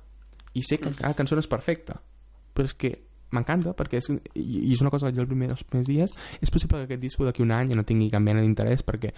i 0.56 0.63
sé 0.63 0.80
que 0.81 0.94
cada 0.96 1.16
cançó 1.18 1.36
no 1.36 1.44
és 1.44 1.52
perfecta 1.52 2.00
però 2.56 2.69
és 2.69 2.75
que 2.80 2.94
m'encanta 3.36 3.74
perquè 3.75 4.00
és, 4.00 4.12
i, 4.40 4.72
és 4.74 4.84
una 4.84 4.92
cosa 4.94 5.06
que 5.06 5.12
vaig 5.12 5.18
dir 5.18 5.25
els 5.25 5.31
primers, 5.31 5.57
els 5.57 5.66
primers 5.68 5.90
dies 5.90 6.16
és 6.42 6.54
possible 6.54 6.80
que 6.80 6.88
aquest 6.90 7.04
disco 7.04 7.28
d'aquí 7.28 7.44
un 7.44 7.52
any 7.52 7.74
ja 7.74 7.80
no 7.80 7.88
tingui 7.88 8.12
cap 8.13 8.24
mena 8.24 8.44
d'interès 8.44 8.86
perquè 8.88 9.12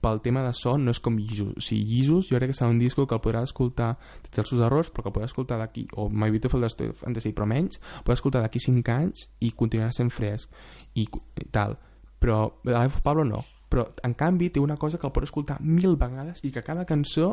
pel 0.00 0.20
tema 0.24 0.42
de 0.42 0.52
son 0.56 0.84
no 0.84 0.94
és 0.94 1.00
com 1.00 1.18
Jesus. 1.20 1.52
O 1.56 1.60
sigui, 1.60 1.84
Jesus 1.98 2.30
jo 2.30 2.38
crec 2.38 2.52
que 2.52 2.56
serà 2.56 2.70
un 2.72 2.80
disco 2.80 3.06
que 3.06 3.16
el 3.16 3.20
podràs 3.20 3.50
escoltar 3.50 3.92
té 4.30 4.40
els 4.40 4.48
seus 4.48 4.62
errors 4.64 4.90
però 4.90 5.04
que 5.04 5.10
el 5.12 5.16
podràs 5.18 5.34
escoltar 5.34 5.60
d'aquí 5.60 5.86
o 6.00 6.08
My 6.08 6.30
Beautiful 6.32 6.64
Dark 6.64 6.80
Fantasy 7.02 7.34
però 7.36 7.48
menys 7.50 7.80
el 7.80 8.04
podràs 8.06 8.22
escoltar 8.22 8.42
d'aquí 8.44 8.62
5 8.64 8.94
anys 8.96 9.28
i 9.44 9.52
continuarà 9.52 9.92
sent 9.92 10.12
fresc 10.14 10.48
i, 10.94 11.04
i 11.04 11.48
tal. 11.52 11.76
Però 12.20 12.42
The 12.64 12.72
Life 12.72 13.00
of 13.00 13.04
Pablo 13.04 13.24
no. 13.28 13.44
Però 13.70 13.86
en 14.04 14.16
canvi 14.18 14.50
té 14.50 14.60
una 14.60 14.76
cosa 14.80 14.98
que 14.98 15.06
el 15.06 15.12
pots 15.14 15.30
escoltar 15.30 15.60
mil 15.60 15.96
vegades 16.00 16.40
i 16.44 16.50
que 16.50 16.64
cada 16.64 16.86
cançó 16.88 17.28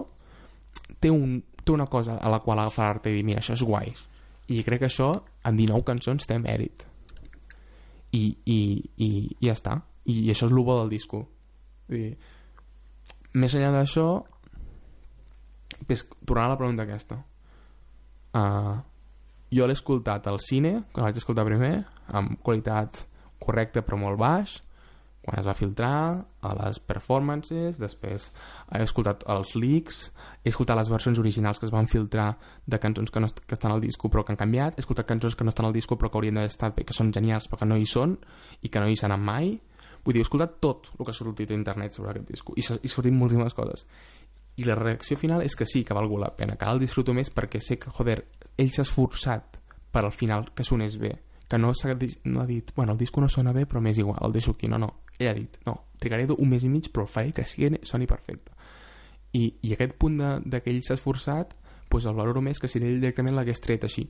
té, 1.00 1.10
un, 1.10 1.40
té 1.68 1.74
una 1.76 1.88
cosa 1.92 2.18
a 2.18 2.32
la 2.32 2.40
qual 2.44 2.62
agafar-te 2.64 3.12
i 3.12 3.20
dir 3.20 3.26
mira, 3.28 3.44
això 3.44 3.58
és 3.58 3.64
guai. 3.68 3.92
I 4.48 4.64
crec 4.64 4.86
que 4.86 4.90
això 4.90 5.12
en 5.46 5.60
19 5.60 5.84
cançons 5.88 6.28
té 6.28 6.40
mèrit. 6.40 6.88
I, 8.16 8.24
i, 8.48 8.60
i, 9.04 9.08
i 9.08 9.48
ja 9.48 9.56
està. 9.58 9.76
I, 10.08 10.24
i 10.24 10.32
això 10.32 10.48
és 10.48 10.54
el 10.54 10.64
bo 10.64 10.80
del 10.80 10.94
disco. 10.96 11.26
Dir, 11.92 12.16
més 13.38 13.56
enllà 13.56 13.74
d'això 13.76 14.08
pues, 15.86 16.08
tornant 16.26 16.48
a 16.48 16.54
la 16.54 16.60
pregunta 16.60 16.88
aquesta. 16.88 17.20
Uh, 18.38 18.78
jo 19.54 19.68
l'he 19.68 19.76
escoltat 19.78 20.28
al 20.28 20.40
cine 20.44 20.74
quan 20.92 21.08
vaig 21.08 21.20
escoltar 21.20 21.46
primer 21.48 21.74
amb 22.20 22.36
qualitat 22.44 23.06
correcta 23.40 23.82
però 23.86 24.00
molt 24.02 24.20
baix 24.20 24.58
quan 25.28 25.42
es 25.42 25.48
va 25.50 25.58
filtrar 25.60 26.24
a 26.40 26.54
les 26.56 26.80
performances 26.80 27.82
després 27.84 28.30
he 28.72 28.80
escoltat 28.86 29.26
els 29.28 29.54
leaks 29.60 30.06
he 30.44 30.54
escoltat 30.54 30.80
les 30.80 30.92
versions 30.94 31.20
originals 31.20 31.60
que 31.60 31.68
es 31.68 31.74
van 31.76 31.90
filtrar 31.92 32.30
de 32.66 32.80
cançons 32.80 33.12
que, 33.12 33.20
no 33.20 33.28
est 33.28 33.44
que 33.44 33.58
estan 33.58 33.76
al 33.76 33.84
disco 33.84 34.08
però 34.08 34.24
que 34.24 34.32
han 34.32 34.40
canviat 34.40 34.80
he 34.80 34.86
escoltat 34.86 35.10
cançons 35.10 35.36
que 35.36 35.44
no 35.44 35.52
estan 35.52 35.68
al 35.68 35.76
disco 35.76 35.98
però 36.00 36.10
que 36.10 36.22
haurien 36.22 36.40
d'haver 36.40 36.54
estat 36.54 36.78
bé 36.78 36.86
que 36.88 36.96
són 36.96 37.12
genials 37.12 37.50
però 37.52 37.60
que 37.60 37.68
no 37.68 37.76
hi 37.76 37.86
són 37.86 38.16
i 38.62 38.72
que 38.72 38.80
no 38.80 38.88
hi 38.88 38.96
seran 38.96 39.24
mai. 39.24 39.52
Vull 40.06 40.16
dir, 40.16 40.24
he 40.24 40.28
escoltat 40.28 40.58
tot 40.64 40.92
el 40.96 41.04
que 41.04 41.12
ha 41.12 41.18
sortit 41.18 41.52
a 41.52 41.58
internet 41.58 41.98
sobre 41.98 42.14
aquest 42.14 42.32
disco 42.32 42.56
i, 42.56 42.64
i 42.64 42.92
sortit 42.92 43.14
moltíssimes 43.14 43.56
coses. 43.58 43.86
I 44.58 44.66
la 44.66 44.78
reacció 44.80 45.18
final 45.20 45.44
és 45.46 45.56
que 45.56 45.68
sí, 45.70 45.84
que 45.86 45.98
valgú 45.98 46.18
la 46.22 46.32
pena 46.36 46.56
que 46.56 46.66
ara 46.66 46.78
el 46.78 46.82
disfruto 46.82 47.14
més 47.14 47.34
perquè 47.34 47.62
sé 47.62 47.78
que, 47.82 47.92
joder 47.94 48.22
ell 48.58 48.72
s'ha 48.74 48.88
esforçat 48.88 49.60
per 49.92 50.06
al 50.06 50.14
final 50.16 50.52
que 50.56 50.66
sonés 50.66 50.98
bé 51.02 51.14
que 51.48 51.58
no, 51.58 51.72
di- 51.98 52.18
no 52.26 52.42
ha 52.42 52.46
dit 52.46 52.72
bueno, 52.76 52.92
el 52.92 52.98
disco 52.98 53.22
no 53.22 53.30
sona 53.30 53.54
bé 53.54 53.66
però 53.66 53.80
m'és 53.82 53.98
igual, 53.98 54.20
el 54.22 54.34
deixo 54.36 54.52
aquí 54.52 54.68
no, 54.68 54.78
no, 54.78 54.94
ell 55.18 55.30
ha 55.30 55.34
dit, 55.34 55.58
no, 55.66 55.78
trigaré 56.00 56.28
un 56.38 56.50
mes 56.50 56.64
i 56.64 56.70
mig 56.70 56.92
però 56.94 57.08
faré 57.08 57.32
que 57.34 57.46
sigui, 57.46 57.80
soni 57.84 58.08
perfecte. 58.08 58.52
I, 59.34 59.52
i 59.62 59.74
aquest 59.74 59.98
punt 60.00 60.18
de, 60.18 60.32
de 60.46 60.62
que 60.62 60.72
ell 60.72 60.84
s'ha 60.84 60.98
esforçat 60.98 61.56
pues 61.90 62.06
el 62.06 62.16
valoro 62.16 62.42
més 62.42 62.60
que 62.60 62.68
si 62.68 62.80
ell 62.80 63.00
directament 63.00 63.36
l'hagués 63.36 63.62
tret 63.64 63.86
així. 63.88 64.04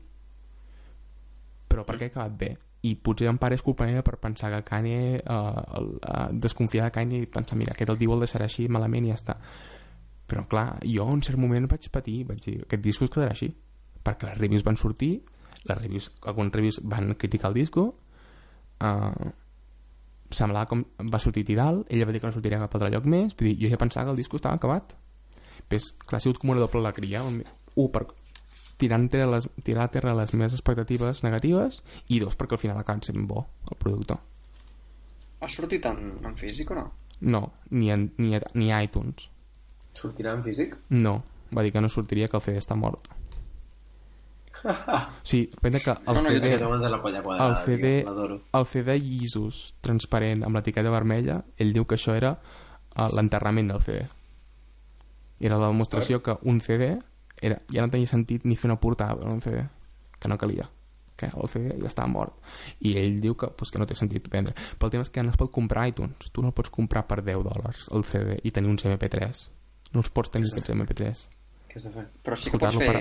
Però 1.68 1.84
perquè 1.86 2.08
ha 2.08 2.14
acabat 2.14 2.38
bé? 2.40 2.52
I 2.88 2.94
potser 3.04 3.28
en 3.30 3.40
part 3.42 3.54
és 3.54 3.64
culpa 3.66 3.86
meva 3.86 4.04
per 4.06 4.20
pensar 4.22 4.50
que 4.54 4.64
Kanye 4.66 5.20
uh, 5.20 5.64
el, 5.78 5.90
uh, 5.98 6.28
desconfiar 6.34 6.88
de 6.88 6.96
Kanye 6.96 7.22
i 7.26 7.30
pensar 7.30 7.58
mira, 7.60 7.74
aquest 7.74 7.92
el 7.94 8.00
diu 8.00 8.14
el 8.14 8.24
deixarà 8.24 8.48
així 8.48 8.68
malament 8.72 9.06
i 9.06 9.14
ja 9.14 9.18
està. 9.18 9.38
Però 10.28 10.46
clar, 10.50 10.68
jo 10.86 11.08
en 11.12 11.24
cert 11.26 11.40
moment 11.40 11.68
vaig 11.70 11.90
patir 11.94 12.22
vaig 12.28 12.42
dir, 12.44 12.58
aquest 12.66 12.84
disco 12.84 13.06
es 13.08 13.14
quedarà 13.14 13.36
així 13.36 13.52
perquè 14.04 14.30
les 14.30 14.40
reviews 14.40 14.64
van 14.64 14.80
sortir 14.80 15.18
les 15.64 15.78
reviews, 15.78 16.12
alguns 16.24 16.54
reviews 16.54 16.82
van 16.84 17.14
criticar 17.16 17.52
el 17.52 17.58
disco 17.58 17.88
uh, 18.84 19.32
semblava 20.30 20.68
com 20.70 20.84
va 21.08 21.20
sortir 21.24 21.46
Tidal 21.48 21.86
ella 21.90 22.06
va 22.06 22.14
dir 22.16 22.22
que 22.22 22.30
no 22.30 22.36
sortiria 22.36 22.62
cap 22.62 22.76
altre 22.76 22.92
lloc 22.94 23.08
més 23.10 23.36
vull 23.36 23.52
dir, 23.52 23.58
jo 23.64 23.74
ja 23.74 23.82
pensava 23.82 24.08
que 24.08 24.18
el 24.18 24.24
disco 24.24 24.40
estava 24.40 24.60
acabat 24.60 24.96
pues, 25.68 25.92
clar, 26.06 26.20
ha 26.20 26.24
sigut 26.24 26.40
com 26.42 26.54
una 26.54 26.64
doble 26.64 26.84
alegria 26.84 27.24
un, 27.24 27.42
per, 27.92 28.06
tirant 28.78 29.10
a 29.14 29.26
les, 29.34 29.50
tirar 29.66 29.88
a 29.88 29.92
terra 29.92 30.16
les 30.16 30.34
meves 30.34 30.54
expectatives 30.54 31.24
negatives 31.26 31.82
i 32.08 32.20
dos, 32.22 32.38
perquè 32.38 32.58
al 32.58 32.62
final 32.62 32.80
acaba 32.80 33.04
sent 33.04 33.26
bo 33.28 33.46
el 33.72 33.78
producte. 33.78 34.18
Ha 35.42 35.50
sortit 35.50 35.86
en, 35.86 36.18
en 36.26 36.38
físic 36.38 36.72
o 36.72 36.78
no? 36.78 36.86
No, 37.22 37.42
ni, 37.70 37.92
en, 37.92 38.12
ni, 38.18 38.36
a, 38.38 38.42
ni 38.54 38.72
a 38.72 38.82
iTunes. 38.86 39.30
Sortirà 39.98 40.36
en 40.38 40.44
físic? 40.46 40.78
No, 40.90 41.20
va 41.54 41.66
dir 41.66 41.74
que 41.74 41.82
no 41.82 41.90
sortiria, 41.90 42.30
que 42.30 42.38
el 42.38 42.46
CD 42.46 42.62
està 42.62 42.78
mort. 42.78 43.10
Sí, 45.28 45.46
depèn 45.54 45.80
que 45.84 45.92
el 45.94 46.16
No, 46.18 46.22
no, 46.22 46.30
CD, 46.32 46.54
t'ho 46.60 46.78
de 46.80 46.90
la 46.90 47.02
polla 47.02 47.20
el 47.20 47.26
quadrada, 47.26 47.64
CD, 47.66 47.92
tio, 48.02 48.12
l'adoro. 48.12 48.40
el 48.60 48.66
CD 48.66 48.98
llisos, 49.00 49.76
transparent, 49.82 50.46
amb 50.48 50.60
l'etiqueta 50.60 50.94
vermella, 50.94 51.42
ell 51.58 51.74
diu 51.76 51.86
que 51.86 51.98
això 52.00 52.16
era 52.18 52.38
eh, 52.38 53.10
l'enterrament 53.14 53.74
del 53.74 53.84
CD. 53.84 54.06
Era 55.40 55.60
la 55.62 55.70
demostració 55.70 56.24
que 56.24 56.38
un 56.50 56.62
CD 56.62 56.96
era, 57.42 57.60
ja 57.70 57.84
no 57.84 57.94
tenia 57.94 58.10
sentit 58.10 58.46
ni 58.46 58.58
fer 58.58 58.72
una 58.72 58.80
portada 58.82 59.20
per 59.20 59.30
un 59.30 59.44
CD, 59.46 59.68
que 60.18 60.32
no 60.32 60.38
calia 60.38 60.70
que 61.18 61.26
el 61.26 61.50
CD 61.50 61.74
ja 61.82 61.90
estava 61.90 62.08
mort. 62.08 62.36
I 62.86 62.94
ell 63.02 63.16
diu 63.20 63.34
que, 63.34 63.50
pues, 63.58 63.72
que 63.74 63.80
no 63.82 63.88
té 63.90 63.96
sentit 63.98 64.28
vendre 64.30 64.54
però 64.78 64.86
el 64.86 64.94
tema 64.94 65.06
és 65.08 65.10
que 65.10 65.24
no 65.26 65.34
es 65.34 65.40
pot 65.40 65.50
comprar 65.52 65.88
iTunes. 65.90 66.30
Tu 66.32 66.44
no 66.46 66.52
el 66.52 66.54
pots 66.54 66.70
comprar 66.70 67.08
per 67.10 67.24
10 67.26 67.42
dòlars 67.42 67.88
el 67.98 68.06
CD 68.06 68.38
i 68.46 68.54
tenir 68.54 68.70
uns 68.70 68.86
MP3 68.86 69.48
no 69.94 70.04
els 70.04 70.12
pots 70.14 70.32
tenir 70.34 70.50
aquests 70.52 70.74
MP3 70.74 71.26
Què 71.68 71.80
has 71.80 71.86
de 71.90 71.92
fer? 71.96 72.06
Però 72.24 72.38
sí 72.40 72.52
que 72.54 72.60
pots 72.62 72.78
fer... 72.80 72.96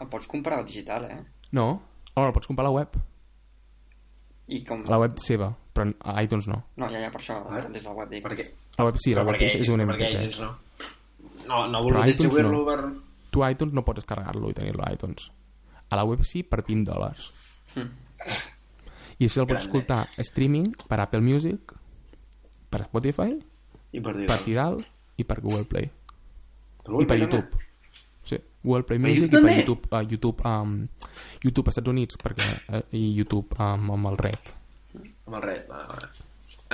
El 0.00 0.08
pots 0.10 0.26
comprar 0.30 0.60
digital, 0.66 1.04
eh? 1.10 1.18
no, 1.54 1.66
no, 2.16 2.26
el 2.26 2.32
pots 2.34 2.48
comprar 2.50 2.64
a 2.66 2.70
la 2.70 2.74
web 2.74 2.96
I 4.48 4.58
com... 4.66 4.82
a 4.84 4.90
la 4.92 4.98
web 5.00 5.18
seva, 5.22 5.48
però 5.74 5.86
a 6.04 6.22
iTunes 6.22 6.48
no 6.50 6.58
No, 6.76 6.88
ja, 6.90 6.98
ja, 7.00 7.10
per 7.14 7.20
això, 7.22 7.38
Vale. 7.46 7.68
des 7.72 7.84
del 7.86 7.94
web 7.96 8.10
dic. 8.10 8.24
Per 8.26 8.34
què? 8.38 8.46
a 8.76 8.82
la 8.82 8.88
web 8.90 8.98
sí, 8.98 9.14
la 9.14 9.22
Però 9.22 9.30
web 9.30 9.38
per 9.38 9.46
és, 9.48 9.54
és 9.62 9.70
un 9.72 9.80
per 9.84 9.96
què 9.96 10.08
MP3 10.10 10.18
iTunes 10.18 10.40
no? 10.42 10.50
No, 11.48 11.60
no 11.70 11.80
iTunes 11.84 12.06
distribuir-lo 12.10 12.58
no. 12.58 12.64
per... 12.66 12.78
tu 13.30 13.44
a 13.44 13.50
iTunes 13.54 13.74
no 13.76 13.84
pots 13.86 14.02
descarregar-lo 14.02 14.50
i 14.50 14.56
tenir-lo 14.58 14.84
a 14.86 14.92
iTunes 14.94 15.30
a 15.90 15.96
la 16.00 16.04
web 16.08 16.22
sí 16.26 16.42
per 16.42 16.62
20 16.66 16.90
dòlars 16.90 17.30
Hm. 17.74 17.88
i 19.18 19.26
si 19.28 19.40
el 19.40 19.46
pots 19.48 19.64
Grande. 19.64 19.64
escoltar 19.64 20.08
streaming 20.22 20.68
per 20.88 21.00
Apple 21.02 21.22
Music 21.26 21.72
per 22.70 22.84
Spotify 22.86 23.32
I 23.94 24.00
per 24.02 24.14
per 24.28 24.38
Tidal 24.44 24.78
i 25.18 25.24
per 25.26 25.40
Google 25.42 25.64
Play 25.70 25.88
Per 26.84 27.00
i 27.02 27.06
per 27.10 27.18
YouTube 27.18 27.58
sí, 27.58 27.63
Google 28.64 28.82
Play 28.88 28.98
Music 28.98 29.28
i 29.30 29.36
per? 29.36 29.52
YouTube 29.60 29.88
uh, 29.92 30.00
YouTube, 30.10 30.42
um, 30.48 30.74
YouTube 31.44 31.68
als 31.70 31.76
Estats 31.78 31.92
Units 31.92 32.18
perquè, 32.20 32.50
uh, 32.72 32.82
i 32.96 33.04
YouTube 33.18 33.54
um, 33.60 33.90
amb 33.98 34.10
el 34.12 34.18
Red 34.18 34.52
Amb 35.28 35.36
el 35.38 35.42
Red, 35.44 35.64
va, 35.70 35.84
va. 35.90 36.10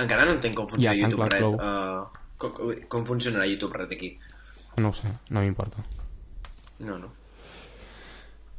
Encara 0.01 0.25
no 0.25 0.35
entenc 0.39 0.55
com 0.57 0.67
funciona 0.71 0.95
Ja, 0.95 1.07
YouTube 1.07 1.27
Red. 1.29 1.43
Uh, 1.43 2.21
com, 2.41 2.53
com- 2.89 3.05
funcionarà 3.05 3.45
YouTube 3.49 3.75
Red 3.77 3.91
aquí? 3.97 4.15
no 4.81 4.89
ho 4.89 4.93
sé, 4.95 5.09
no 5.29 5.41
m'importa 5.43 5.83
No, 6.79 6.95
no. 6.97 7.09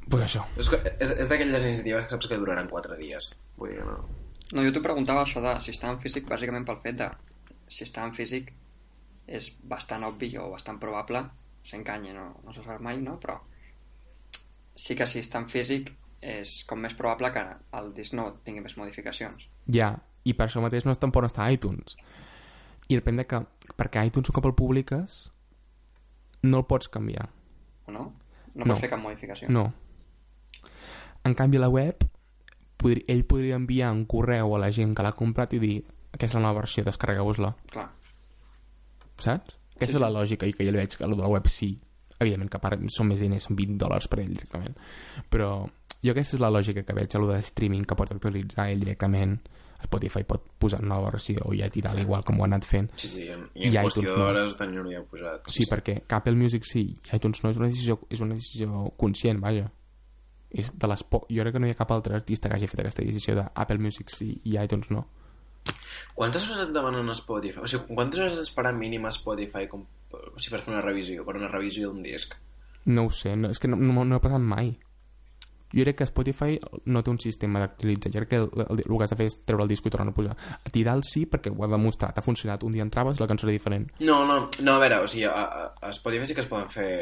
pues 0.08 0.22
això 0.26 0.42
És, 0.60 0.68
que- 0.70 0.80
és, 1.00 1.10
és 1.24 1.28
d'aquelles 1.30 1.62
iniciatives 1.64 2.04
que 2.04 2.10
saps 2.16 2.28
que 2.28 2.36
duraran 2.38 2.68
4 2.68 2.96
dies. 3.00 3.30
Vull 3.56 3.70
dir 3.72 3.84
no. 3.86 3.96
No, 4.52 4.62
jo 4.66 4.72
t'ho 4.74 4.82
preguntava 4.84 5.22
això 5.24 5.40
de 5.40 5.54
si 5.64 5.72
està 5.72 5.88
en 5.92 6.00
físic 6.02 6.26
bàsicament 6.28 6.66
pel 6.68 6.80
fet 6.84 6.98
de 7.00 7.08
si 7.72 7.86
està 7.86 8.04
en 8.04 8.12
físic 8.12 8.50
és 9.26 9.46
bastant 9.64 10.04
obvi 10.04 10.34
o 10.36 10.50
bastant 10.52 10.78
probable 10.82 11.22
s'encanya, 11.64 12.12
no, 12.16 12.40
no 12.44 12.52
se 12.52 12.62
sap 12.64 12.80
mai, 12.80 13.00
no? 13.00 13.18
Però 13.20 13.38
sí 14.74 14.96
que 14.96 15.06
si 15.06 15.20
està 15.20 15.38
en 15.42 15.48
físic 15.52 15.92
és 16.22 16.62
com 16.70 16.78
més 16.80 16.94
probable 16.94 17.32
que 17.34 17.42
el 17.78 17.92
disc 17.94 18.14
no 18.14 18.28
tingui 18.46 18.62
més 18.62 18.76
modificacions. 18.78 19.48
Ja, 19.70 19.92
i 20.24 20.34
per 20.38 20.46
això 20.48 20.62
mateix 20.62 20.84
no 20.86 20.92
és 20.94 21.00
tampoc 21.02 21.26
està 21.26 21.44
a 21.44 21.52
iTunes. 21.52 21.96
I 22.88 22.98
depèn 22.98 23.16
de 23.18 23.26
que, 23.26 23.40
perquè 23.78 24.04
iTunes 24.06 24.30
un 24.30 24.34
cop 24.36 24.46
el 24.46 24.54
publiques, 24.58 25.32
no 26.42 26.58
el 26.62 26.66
pots 26.66 26.88
canviar. 26.88 27.28
O 27.86 27.92
no? 27.92 28.12
No 28.54 28.64
No. 28.64 28.74
pots 28.74 28.80
fer 28.80 28.90
cap 28.90 29.00
modificació. 29.00 29.48
No. 29.48 29.72
En 31.24 31.34
canvi, 31.34 31.58
la 31.58 31.68
web, 31.70 32.02
podri, 32.76 33.04
ell 33.08 33.24
podria 33.24 33.56
enviar 33.56 33.92
un 33.94 34.04
correu 34.06 34.54
a 34.56 34.58
la 34.58 34.70
gent 34.74 34.94
que 34.94 35.02
l'ha 35.06 35.12
comprat 35.14 35.52
i 35.54 35.60
dir 35.62 35.76
aquesta 36.12 36.36
és 36.36 36.42
la 36.42 36.48
nova 36.48 36.60
versió, 36.60 36.84
descarregueu-vos-la. 36.84 37.54
Clar. 37.72 37.88
Saps? 39.22 39.56
Aquesta 39.82 39.98
és 39.98 40.04
la 40.04 40.12
lògica 40.14 40.48
i 40.48 40.54
que 40.56 40.66
jo 40.66 40.74
li 40.74 40.80
veig 40.80 40.96
que 40.96 41.04
el 41.06 41.16
de 41.16 41.22
la 41.22 41.30
web 41.32 41.48
sí. 41.50 41.74
Evidentment 42.22 42.50
que 42.52 42.58
a 42.60 42.62
part 42.62 42.82
són 42.94 43.08
més 43.10 43.22
diners, 43.22 43.48
són 43.48 43.58
20 43.58 43.80
dòlars 43.82 44.06
per 44.08 44.20
ell 44.22 44.30
directament. 44.30 44.76
Però 45.32 45.52
jo 46.02 46.14
aquesta 46.14 46.38
és 46.38 46.42
la 46.42 46.50
lògica 46.50 46.82
que 46.86 46.94
veig 46.96 47.14
a 47.14 47.20
lo 47.22 47.28
de 47.30 47.40
streaming 47.46 47.84
que 47.86 47.98
pot 47.98 48.10
actualitzar 48.14 48.68
ell 48.70 48.82
directament. 48.82 49.36
Spotify 49.82 50.22
pot 50.26 50.44
posar 50.62 50.78
una 50.82 50.94
nova 50.94 51.10
versió 51.10 51.48
i 51.54 51.58
ja 51.58 51.68
tirar 51.74 51.96
igual 51.98 52.22
com 52.26 52.38
ho 52.38 52.44
ha 52.44 52.48
anat 52.50 52.66
fent. 52.66 52.90
Sí, 52.98 53.08
sí, 53.10 53.26
en, 53.34 53.48
I 53.54 53.66
i 53.66 53.70
en 53.70 53.86
qüestió 53.86 54.04
no. 54.06 54.18
d'hores 54.20 54.54
tenir-ho 54.58 54.90
ja 54.90 55.02
posat. 55.10 55.50
Sí, 55.50 55.66
perquè 55.70 55.96
que 56.06 56.18
Apple 56.18 56.38
Music 56.38 56.66
sí 56.68 56.84
i 56.92 57.16
iTunes 57.16 57.42
no 57.42 57.50
és 57.50 57.58
una 57.58 57.70
decisió, 57.70 57.98
és 58.10 58.22
una 58.22 58.38
decisió 58.38 58.84
conscient, 58.98 59.42
vaja. 59.42 59.70
És 60.50 60.74
de 60.78 60.90
les 60.90 61.02
po 61.02 61.24
jo 61.30 61.42
crec 61.42 61.56
que 61.56 61.62
no 61.62 61.70
hi 61.70 61.74
ha 61.74 61.78
cap 61.78 61.90
altre 61.94 62.14
artista 62.18 62.50
que 62.50 62.58
hagi 62.58 62.70
fet 62.70 62.84
aquesta 62.84 63.02
decisió 63.02 63.34
de 63.38 63.46
Apple 63.54 63.82
Music 63.82 64.10
sí 64.14 64.34
i 64.44 64.58
iTunes 64.62 64.90
no. 64.94 65.06
Quantes 66.14 66.46
hores 66.46 66.62
et 66.66 66.72
demanen 66.74 67.10
a 67.10 67.16
Spotify? 67.18 67.62
O 67.64 67.68
sigui, 67.70 67.96
quantes 67.96 68.22
hores 68.22 68.38
d'esperar 68.40 68.74
mínim 68.76 69.06
a 69.08 69.12
Spotify 69.14 69.68
com, 69.70 69.84
o 70.12 70.38
sigui, 70.38 70.54
per 70.56 70.62
fer 70.64 70.74
una 70.74 70.84
revisió, 70.84 71.26
per 71.28 71.36
una 71.40 71.50
revisió 71.52 71.90
d'un 71.90 72.02
disc? 72.06 72.36
No 72.84 73.06
ho 73.06 73.12
sé, 73.14 73.36
no, 73.38 73.52
és 73.54 73.62
que 73.62 73.70
no, 73.70 73.78
no, 73.78 74.04
no 74.04 74.18
ha 74.18 74.24
passat 74.24 74.42
mai. 74.42 74.74
Jo 75.72 75.84
crec 75.86 75.96
que 75.96 76.04
Spotify 76.04 76.58
no 76.92 77.02
té 77.02 77.10
un 77.10 77.18
sistema 77.22 77.62
d'actualitzar. 77.62 78.12
Jo 78.12 78.22
crec 78.22 78.30
que 78.30 78.40
el, 78.42 78.48
el, 78.68 78.82
el, 78.84 78.96
que 78.98 79.04
has 79.06 79.14
de 79.14 79.18
fer 79.18 79.26
és 79.30 79.38
treure 79.48 79.64
el 79.64 79.70
disc 79.72 79.86
i 79.86 79.92
tornar 79.92 80.12
a 80.12 80.16
posar. 80.16 80.36
A 80.36 80.72
Tidal 80.72 81.04
sí, 81.08 81.24
perquè 81.30 81.52
ho 81.52 81.64
ha 81.64 81.70
demostrat. 81.72 82.18
Ha 82.18 82.24
funcionat. 82.24 82.64
Un 82.66 82.76
dia 82.76 82.84
entraves, 82.84 83.20
la 83.20 83.28
cançó 83.30 83.48
era 83.48 83.56
diferent. 83.56 83.88
No, 84.00 84.22
no, 84.28 84.38
no, 84.60 84.74
a 84.74 84.82
veure, 84.82 85.00
o 85.06 85.08
sigui, 85.08 85.24
a, 85.30 85.72
a, 85.80 85.92
Spotify 85.96 86.28
sí 86.28 86.36
que 86.36 86.44
es 86.44 86.50
poden 86.50 86.68
fer... 86.72 86.92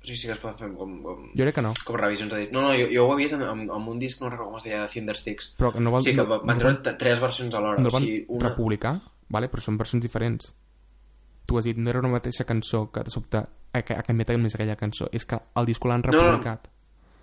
O 0.00 0.06
sigui, 0.06 0.20
sí 0.22 0.30
que 0.30 0.36
es 0.36 0.42
poden 0.42 0.58
fer 0.60 0.70
com, 0.76 0.96
com, 1.02 1.26
Jo 1.34 1.44
crec 1.44 1.58
que 1.58 1.66
no. 1.66 1.74
com 1.86 1.98
revisions 1.98 2.32
de 2.32 2.44
disc. 2.44 2.54
No, 2.54 2.62
no, 2.64 2.72
jo, 2.78 2.88
jo 2.94 3.06
ho 3.06 3.14
he 3.14 3.20
vist 3.20 3.36
amb, 3.38 3.46
amb, 3.48 3.74
amb 3.76 3.94
un 3.94 4.00
disc, 4.02 4.22
no 4.22 4.30
recordo 4.30 4.54
com 4.54 4.62
es 4.62 4.68
deia, 4.68 4.86
Thundersticks. 4.90 5.54
Però 5.58 5.74
que 5.74 5.82
no 5.82 5.90
O 5.90 5.98
vol, 5.98 6.06
sigui, 6.06 6.20
que 6.20 6.26
van 6.30 6.46
no, 6.46 6.58
treure 6.62 6.96
tres 7.02 7.22
versions 7.22 7.54
alhora. 7.54 7.82
no 7.82 7.90
el 7.90 7.94
o 7.94 8.00
sigui, 8.00 8.24
una... 8.28 8.48
republicar, 8.48 8.96
vale? 9.28 9.50
però 9.50 9.64
són 9.64 9.78
versions 9.80 10.02
diferents. 10.02 10.52
Tu 11.46 11.58
has 11.58 11.66
dit, 11.66 11.78
no 11.78 11.90
era 11.90 11.98
una 11.98 12.12
mateixa 12.12 12.46
cançó 12.46 12.86
que 12.94 13.02
de 13.02 13.10
sobte 13.10 13.40
ha, 13.42 13.80
ha 13.80 14.02
canviat 14.06 14.36
més 14.38 14.54
aquella 14.54 14.76
cançó. 14.78 15.08
És 15.12 15.26
que 15.26 15.38
el 15.56 15.66
disc 15.66 15.84
l'han 15.84 16.04
No, 16.06 16.22
no. 16.36 16.58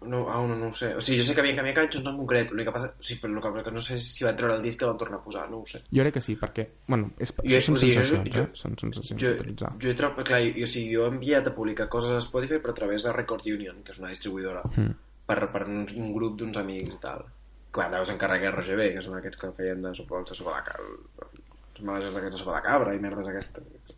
No, 0.05 0.27
ah, 0.29 0.37
no, 0.45 0.55
no 0.55 0.67
ho 0.69 0.73
sé. 0.73 0.91
O 0.95 1.01
sigui, 1.01 1.17
jo 1.19 1.25
sé 1.25 1.33
que 1.33 1.41
havien 1.41 1.55
canviat 1.57 1.75
cançons 1.79 2.05
en 2.07 2.17
concret. 2.19 2.51
L'únic 2.51 2.67
que 2.69 2.73
passa... 2.75 2.91
O 2.99 3.03
sigui, 3.03 3.19
però 3.23 3.33
el 3.33 3.55
que, 3.57 3.63
que 3.65 3.71
no 3.73 3.81
sé 3.81 3.95
és 3.97 4.03
si 4.13 4.23
van 4.23 4.35
treure 4.37 4.55
el 4.55 4.61
disc 4.61 4.81
i 4.81 4.85
el 4.85 4.91
van 4.91 4.99
tornar 5.01 5.17
a 5.17 5.23
posar. 5.23 5.47
No 5.49 5.63
ho 5.63 5.65
sé. 5.65 5.81
Jo 5.89 6.03
crec 6.05 6.13
que 6.19 6.21
sí, 6.21 6.35
perquè... 6.37 6.67
Bueno, 6.87 7.09
és, 7.17 7.33
Jo- 7.33 7.47
això 7.47 7.61
són 7.71 7.79
o 7.79 7.81
sigui, 7.81 7.95
jo- 7.95 8.03
sensacions, 8.03 8.35
jo- 8.35 8.43
eh? 8.43 8.49
Són 8.61 8.77
sensacions 8.77 9.21
Jo, 9.23 9.31
d'utilitzar. 9.33 9.71
jo, 9.81 9.89
he 9.89 9.95
trobat, 9.97 10.27
clar, 10.29 10.41
jo, 10.45 10.63
o 10.63 10.69
sigui, 10.69 10.93
jo 10.93 11.07
he 11.07 11.11
enviat 11.15 11.49
a 11.49 11.55
publicar 11.57 11.89
coses 11.89 12.13
a 12.13 12.21
Spotify 12.21 12.59
però 12.61 12.75
a 12.75 12.79
través 12.83 13.03
de 13.09 13.13
Record 13.17 13.49
Union, 13.49 13.81
que 13.83 13.91
és 13.95 13.99
una 14.03 14.13
distribuïdora, 14.13 14.61
Mm. 14.77 14.93
per, 15.27 15.39
per 15.51 15.63
un, 15.67 15.81
un 15.97 16.13
grup 16.13 16.37
d'uns 16.39 16.57
amics 16.61 16.93
i 16.93 16.99
tal. 17.01 17.25
Clar, 17.71 17.89
deus 17.91 18.09
encarregar 18.13 18.53
RGB, 18.55 18.93
que 18.95 19.01
són 19.03 19.17
aquests 19.17 19.37
que 19.41 19.51
feien 19.57 19.81
de 19.81 19.95
sopa, 19.97 20.21
de 20.23 20.35
sopa 20.37 20.55
de 20.61 20.63
cabra, 20.69 21.27
els 21.73 21.83
malalts 21.83 22.15
aquests 22.15 22.37
de 22.37 22.43
sopa 22.45 22.55
de 22.55 22.63
cabra 22.69 22.93
i 22.95 22.99
merdes 23.03 23.27
aquestes. 23.27 23.97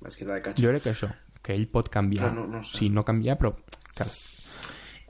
Mesquita 0.00 0.38
de. 0.38 0.54
Jo 0.56 0.70
crec 0.72 0.82
que 0.86 0.94
això, 0.94 1.10
que 1.42 1.52
ell 1.54 1.66
pot 1.68 1.88
canviar. 1.92 2.30
Però 2.30 2.34
no- 2.40 2.46
no 2.46 2.62
sé. 2.64 2.78
Sí, 2.78 2.88
no 2.88 3.04
canviar, 3.04 3.36
però 3.38 3.52
que 3.94 4.04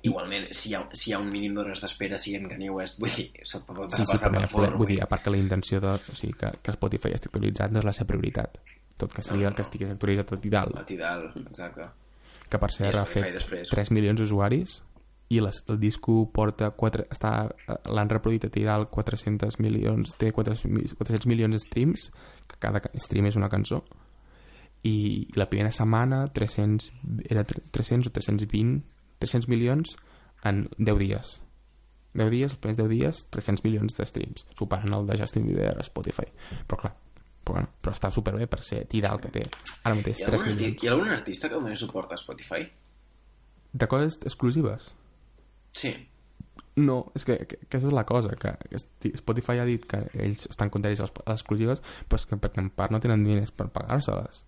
Igualment, 0.03 0.47
si 0.57 0.71
hi 0.71 0.75
ha, 0.75 0.87
si 0.97 1.11
hi 1.11 1.13
ha 1.15 1.19
un 1.21 1.29
mínim 1.31 1.55
d'hores 1.55 1.83
d'espera, 1.83 2.17
sigui 2.19 2.39
en 2.39 2.49
Kanye 2.49 2.71
West, 2.73 2.99
vull 3.03 3.11
dir, 3.13 3.27
se'l 3.45 3.63
pot 3.67 3.91
Sí, 3.93 4.07
sí, 4.07 4.17
per 4.19 4.31
ja, 4.41 4.47
forro. 4.49 4.79
vull 4.79 4.89
dir, 4.89 5.03
a 5.03 5.07
part 5.11 5.23
que 5.25 5.31
la 5.31 5.37
intenció 5.37 5.81
de, 5.81 5.91
o 5.93 6.15
sigui, 6.17 6.33
que, 6.41 6.53
que 6.63 6.73
Spotify 6.73 7.13
estigui 7.13 7.35
actualitzat 7.35 7.73
no 7.73 7.81
és 7.83 7.85
la 7.85 7.93
seva 7.93 8.07
prioritat. 8.15 8.57
Tot 8.97 9.13
que 9.13 9.23
sigui 9.23 9.43
No, 9.45 9.49
el 9.49 9.55
que 9.55 9.63
no. 9.63 9.69
estigués 9.69 9.91
actualitzat 9.93 10.33
a 10.33 10.41
Tidal, 10.41 10.73
A 10.77 10.85
Tidal, 10.87 11.27
exacte. 11.47 11.89
que 12.49 12.59
per 12.59 12.71
cert 12.73 12.95
I 12.95 12.99
ha 12.99 13.05
fet 13.07 13.35
després. 13.35 13.69
3 13.71 13.91
milions 13.93 14.19
d'usuaris 14.21 14.83
i 15.31 15.39
les, 15.41 15.61
el 15.69 15.79
disco 15.79 16.31
porta 16.33 16.71
4, 16.73 17.05
està, 17.13 17.33
l'han 17.87 18.09
reproduït 18.11 18.45
a 18.45 18.51
Tidal 18.51 18.89
400 18.91 19.61
milions, 19.61 20.17
té 20.19 20.33
400, 20.33 20.95
400 20.99 21.27
milions 21.31 21.55
de 21.55 21.61
streams, 21.61 22.09
que 22.49 22.57
cada 22.59 22.81
ca- 22.81 22.91
stream 22.99 23.27
és 23.31 23.37
una 23.37 23.49
cançó, 23.49 23.85
i 24.83 25.29
la 25.37 25.47
primera 25.49 25.71
setmana 25.71 26.25
300, 26.33 26.91
era 27.29 27.45
300 27.45 28.09
o 28.09 28.11
320 28.17 28.81
300 29.21 29.51
milions 29.53 29.95
en 30.49 30.67
10 30.79 30.99
dies. 31.01 31.37
10 32.19 32.33
dies, 32.33 32.51
els 32.51 32.59
primers 32.59 32.81
10 32.81 32.91
dies 32.91 33.23
300 33.31 33.63
milions 33.69 33.95
de 33.95 34.09
streams, 34.09 34.49
superant 34.59 34.97
el 34.97 35.07
de 35.07 35.21
Justin 35.21 35.47
Bieber 35.47 35.77
a 35.77 35.87
Spotify, 35.87 36.27
però 36.67 36.81
clar 36.81 36.97
però, 37.41 37.55
bueno, 37.55 37.71
però 37.81 37.95
està 37.95 38.11
superbé 38.13 38.47
per 38.51 38.61
ser 38.65 38.85
Tidal 38.91 39.21
que 39.23 39.31
té 39.33 39.43
ara 39.85 39.97
mateix 39.97 40.21
Hi 40.21 40.27
ha, 40.27 40.31
3 40.31 40.37
algun 40.37 40.53
arti 40.53 40.63
milions. 40.63 40.83
hi 40.83 40.89
ha 40.89 40.93
algun 40.95 41.13
artista 41.15 41.49
que 41.49 41.61
doni 41.61 41.77
suport 41.77 42.13
a 42.13 42.19
Spotify? 42.21 42.67
de 43.73 43.87
coses 43.87 44.19
exclusives? 44.27 44.95
Sí. 45.73 45.95
no, 46.75 47.13
és 47.15 47.25
que, 47.25 47.37
que, 47.47 47.57
que 47.57 47.67
aquesta 47.69 47.91
és 47.91 47.95
la 47.95 48.05
cosa 48.07 48.35
que 48.41 48.55
Spotify 49.15 49.61
ha 49.61 49.67
dit 49.69 49.85
que 49.87 50.01
ells 50.15 50.47
estan 50.51 50.71
contraris 50.71 51.01
a 51.01 51.07
les, 51.07 51.13
a 51.13 51.33
les 51.33 51.43
exclusives 51.43 51.83
però 52.09 52.19
és 52.19 52.27
que 52.27 52.39
perquè 52.41 52.63
en 52.63 52.71
part 52.75 52.95
no 52.95 53.01
tenen 53.03 53.25
diners 53.27 53.53
per 53.55 53.69
pagar-se-les 53.75 54.45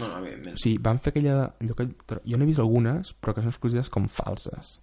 No, 0.00 0.08
no, 0.08 0.18
evidentment. 0.18 0.56
o 0.56 0.60
sigui, 0.60 0.78
van 0.82 0.98
fer 1.00 1.12
aquella... 1.14 1.36
Allò 1.60 1.74
que, 1.78 1.86
jo 2.24 2.36
n'he 2.38 2.46
vist 2.48 2.60
algunes, 2.60 3.12
però 3.20 3.34
que 3.34 3.40
són 3.44 3.52
exclusives 3.52 3.88
com 3.92 4.08
falses. 4.08 4.76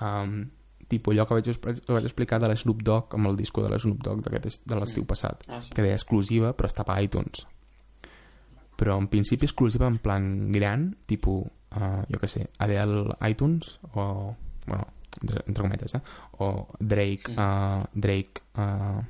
Um, 0.00 0.48
tipo 0.88 1.10
allò 1.12 1.26
que 1.28 1.34
vaig, 1.38 1.50
que 1.84 1.92
vaig 1.92 2.04
explicar 2.08 2.38
de 2.40 2.48
l'Snoop 2.48 2.82
Dogg 2.82 3.14
amb 3.18 3.28
el 3.28 3.36
disco 3.36 3.62
de 3.62 3.70
l'Snoop 3.74 4.02
Dogg 4.02 4.22
d'aquest 4.24 4.46
est- 4.46 4.66
de 4.66 4.76
l'estiu 4.78 5.04
passat, 5.04 5.42
Ah, 5.48 5.60
sí. 5.62 5.70
que 5.74 5.82
deia 5.82 5.94
exclusiva, 5.98 6.54
però 6.56 6.66
estava 6.70 6.94
a 6.96 7.02
iTunes. 7.02 7.46
Però 8.78 8.96
en 8.98 9.08
principi 9.10 9.44
exclusiva 9.46 9.86
en 9.90 9.98
plan 9.98 10.52
gran, 10.54 10.96
tipo, 11.06 11.40
uh, 11.74 12.02
jo 12.08 12.18
que 12.22 12.28
sé, 12.30 12.48
Adele 12.58 13.16
iTunes 13.28 13.80
o 13.94 14.36
bueno, 14.66 14.86
entre, 15.22 15.42
entre 15.46 15.62
cometes, 15.64 15.94
eh? 15.94 16.00
o 16.38 16.68
Drake, 16.78 17.32
uh, 17.34 17.84
Drake 17.92 18.42
uh, 18.54 19.02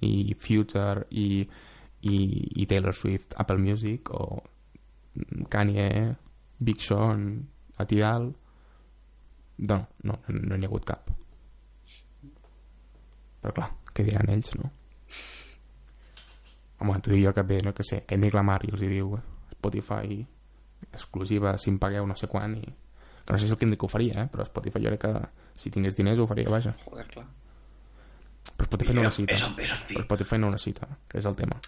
i 0.00 0.34
Future 0.38 1.06
i, 1.10 1.46
i, 2.02 2.16
i 2.62 2.66
Taylor 2.66 2.94
Swift, 2.94 3.34
Apple 3.38 3.58
Music, 3.58 4.10
o 4.10 4.42
Kanye, 5.48 5.88
Big 6.58 6.80
Sean, 6.80 7.48
a 7.76 7.86
Tidal... 7.86 8.32
No, 9.62 9.76
no, 10.02 10.14
no 10.26 10.56
n'hi 10.56 10.66
ha 10.66 10.68
hagut 10.68 10.86
cap. 10.88 11.10
Però 13.42 13.52
clar, 13.54 13.68
què 13.94 14.02
diran 14.06 14.30
ells, 14.32 14.54
no? 14.58 14.70
Home, 16.82 16.96
t'ho 16.98 17.12
dic 17.12 17.22
jo 17.22 17.32
que 17.36 17.44
bé, 17.46 17.60
no 17.62 17.74
que 17.76 17.84
sé, 17.86 18.00
Kendrick 18.08 18.34
Lamar 18.34 18.58
i 18.66 18.72
els 18.72 18.82
hi 18.82 18.88
diu 18.90 19.12
eh, 19.14 19.22
Spotify 19.54 20.18
exclusiva, 20.88 21.54
si 21.62 21.70
em 21.70 21.78
pagueu 21.78 22.08
no 22.08 22.16
sé 22.18 22.26
quan 22.32 22.56
i... 22.58 22.64
que 23.22 23.30
no 23.30 23.38
sé 23.38 23.46
si 23.46 23.54
el 23.54 23.60
Kendrick 23.60 23.86
ho 23.86 23.92
faria, 23.92 24.24
eh? 24.24 24.26
però 24.32 24.48
Spotify 24.48 24.82
jo 24.82 24.90
crec 24.90 25.04
que 25.04 25.12
si 25.62 25.70
tingués 25.70 25.94
diners 25.98 26.18
ho 26.18 26.26
faria, 26.26 26.50
vaja. 26.50 26.74
Joder, 26.88 27.06
clar. 27.12 27.28
Però 28.56 28.66
Spotify 28.66 28.98
no 28.98 29.06
necessita. 29.06 29.38
Però 29.86 30.06
Spotify 30.08 30.40
no 30.42 30.50
necessita, 30.50 30.88
que 31.06 31.22
és 31.22 31.28
el 31.30 31.38
tema. 31.38 31.60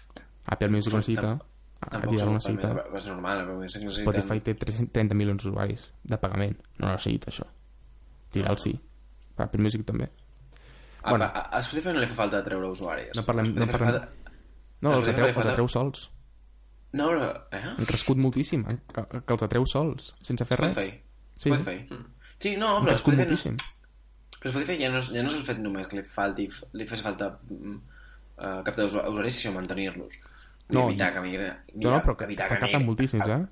Apple 0.51 0.73
Music 0.73 0.93
necessita, 0.93 1.37
a 1.85 1.89
Tampoc 1.93 2.11
Tidal 2.15 2.27
ho 2.27 2.39
sóc 2.39 2.55
necessita, 2.55 2.73
per 2.75 2.99
És 2.99 3.07
normal, 3.11 3.43
però 3.45 3.55
necessiten... 3.61 3.93
Spotify 4.03 4.39
té 4.41 4.53
300 4.65 4.91
30 4.95 5.15
milions 5.17 5.43
d'usuaris 5.45 5.83
de 6.03 6.17
pagament, 6.21 6.55
no 6.81 6.91
necessita 6.91 7.29
això. 7.31 7.45
Tidal 8.35 8.57
sí, 8.61 8.73
Apple 9.37 9.61
Music 9.63 9.85
també. 9.87 10.09
A, 11.05 11.09
Bueno. 11.11 11.25
a, 11.25 11.45
a 11.53 11.61
Spotify 11.63 11.93
no 11.93 12.01
li 12.01 12.07
fa 12.09 12.15
falta 12.23 12.41
treure 12.43 12.67
usuaris. 12.73 13.11
No 13.15 13.23
parlem- 13.27 13.53
no 13.53 13.67
parlem- 13.69 13.99
fa- 13.99 14.33
No, 14.81 14.91
els 14.97 15.07
atreu, 15.07 15.27
li 15.27 15.33
fa 15.33 15.39
els 15.39 15.45
falta- 15.45 15.51
atreu 15.53 15.67
sols. 15.71 16.09
No, 16.95 17.07
però... 17.11 17.29
Eh? 17.51 17.61
Han 17.77 17.85
crescut 17.89 18.17
moltíssim, 18.17 18.65
eh? 18.71 18.77
que, 18.93 19.03
que 19.21 19.33
els 19.35 19.43
atreu 19.43 19.65
sols, 19.69 20.13
sense 20.23 20.45
fer 20.47 20.57
res. 20.59 20.73
Spotify. 20.73 21.01
Sí, 21.35 21.49
Spotify. 21.51 22.03
Sí, 22.39 22.55
no, 22.59 22.77
han 22.77 22.85
però 22.85 22.93
crescut 22.95 23.13
Spotify, 23.13 23.17
no, 23.17 23.25
moltíssim. 23.25 23.57
però 24.39 24.51
Spotify 24.53 24.77
ja 24.81 24.89
no, 24.93 25.01
és, 25.03 25.09
ja 25.15 25.23
no 25.25 25.29
és 25.31 25.35
el 25.39 25.45
fet 25.47 25.59
només 25.63 25.87
que 25.91 25.97
li, 25.99 26.03
falti, 26.07 26.45
li 26.79 26.87
fes 26.87 27.01
falta 27.05 27.29
mm, 27.49 27.75
uh, 28.37 28.61
captar 28.67 28.85
usua- 28.89 29.05
usuaris, 29.11 29.39
sinó 29.41 29.55
mantenir-los. 29.59 30.19
No, 30.69 30.87
evitar 30.89 31.13
que 31.13 31.21
migri... 31.21 31.45
No, 31.75 31.91
no, 31.91 31.99
però 32.01 32.15
que 32.17 32.27
que 32.27 32.35
captant 32.35 32.85
moltíssims, 32.85 33.27
eh? 33.27 33.45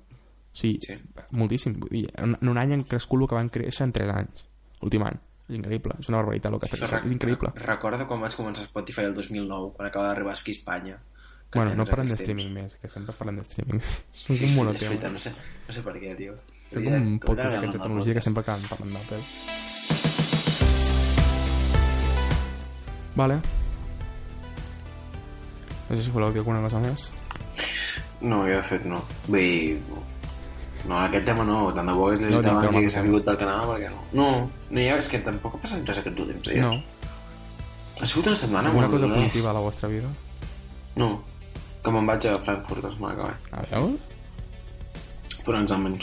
Sí, 0.52 0.78
Sí. 0.82 0.94
moltíssim. 1.30 1.78
Vull 1.80 1.90
dir, 1.90 2.10
en, 2.16 2.36
en 2.40 2.48
un 2.48 2.58
any 2.58 2.72
han 2.74 2.82
crescut 2.84 3.20
el 3.22 3.28
que 3.28 3.34
van 3.34 3.48
créixer 3.50 3.84
en 3.86 3.92
3 3.92 4.10
anys. 4.14 4.44
L'últim 4.82 5.02
any. 5.06 5.16
És 5.48 5.56
increïble. 5.58 5.94
És 6.00 6.08
una 6.08 6.18
barbaritat 6.22 6.52
el 6.52 6.58
que 6.62 6.66
està 6.70 7.00
És 7.04 7.12
increïble. 7.12 7.50
Recordo 7.56 8.06
quan 8.08 8.20
vaig 8.22 8.34
començar 8.34 8.64
Spotify 8.64 9.02
el 9.10 9.14
2009, 9.14 9.72
quan 9.76 9.88
acaba 9.88 10.08
d'arribar 10.08 10.32
aquí 10.34 10.52
a 10.52 10.58
Espanya. 10.58 10.98
Bueno, 11.54 11.74
no 11.78 11.84
parlem 11.86 12.08
de 12.10 12.14
streaming 12.18 12.50
més, 12.52 12.74
que 12.82 12.88
sempre 12.88 13.14
parlem 13.14 13.36
de 13.38 13.42
streaming. 13.46 13.78
Sí, 14.12 14.32
un 14.32 14.38
és 14.48 14.54
monotema. 14.56 14.90
veritat, 14.90 15.12
no 15.12 15.18
sé, 15.22 15.30
no 15.68 15.72
sé 15.76 15.82
per 15.86 15.94
què, 16.00 16.16
tio. 16.18 16.34
Som 16.72 16.82
com 16.82 16.94
un 16.94 17.18
podcast 17.22 17.54
d'aquesta 17.54 17.78
tecnologia 17.78 18.14
que 18.14 18.20
sempre 18.24 18.42
acabem 18.42 18.66
parlant 18.66 18.96
d'Apple. 18.96 19.20
Vale. 23.14 23.63
No 25.94 26.00
sé 26.00 26.08
si 26.08 26.10
voleu 26.10 26.32
dir 26.34 26.40
alguna 26.42 26.58
cosa 26.64 26.80
més. 26.82 27.06
No, 28.20 28.40
jo 28.48 28.56
de 28.56 28.62
fet 28.66 28.82
no. 28.90 28.98
Vull 29.28 29.38
dir... 29.38 29.76
No, 30.88 30.96
aquest 30.98 31.24
tema 31.28 31.44
no, 31.46 31.68
tant 31.76 31.86
de 31.86 31.94
bo 31.96 32.08
que 32.10 32.18
No, 32.26 32.40
no, 32.42 32.54
abans 32.58 32.80
i 32.80 32.88
s'ha 32.90 32.98
tema. 32.98 33.04
vingut 33.06 33.28
del 33.28 33.38
canal, 33.40 33.62
perquè 33.70 33.92
no. 33.92 34.02
No, 34.18 34.26
no 34.74 34.82
hi 34.82 34.88
ha, 34.90 34.98
és 34.98 35.06
que 35.12 35.20
tampoc 35.22 35.54
ha 35.54 35.60
passat 35.62 35.86
res 35.86 36.00
aquests 36.02 36.24
últims 36.24 36.48
dies. 36.50 36.66
No. 36.66 36.74
Ha 38.02 38.08
sigut 38.10 38.26
una 38.32 38.40
setmana 38.42 38.72
Alguna 38.72 38.88
molt 38.90 38.98
cosa 38.98 39.12
positiva 39.14 39.52
a 39.52 39.54
la 39.54 39.62
vostra 39.68 39.88
vida? 39.92 40.10
No, 40.98 41.08
que 41.84 41.94
me'n 41.94 42.10
vaig 42.10 42.26
a 42.26 42.34
Frankfurt 42.42 42.84
la 42.88 42.92
setmana 42.96 43.14
que 43.20 43.30
ve. 43.30 43.54
A 43.54 43.64
veure? 43.70 43.94
Per 45.46 45.54
un 45.54 45.62
examen. 45.62 45.96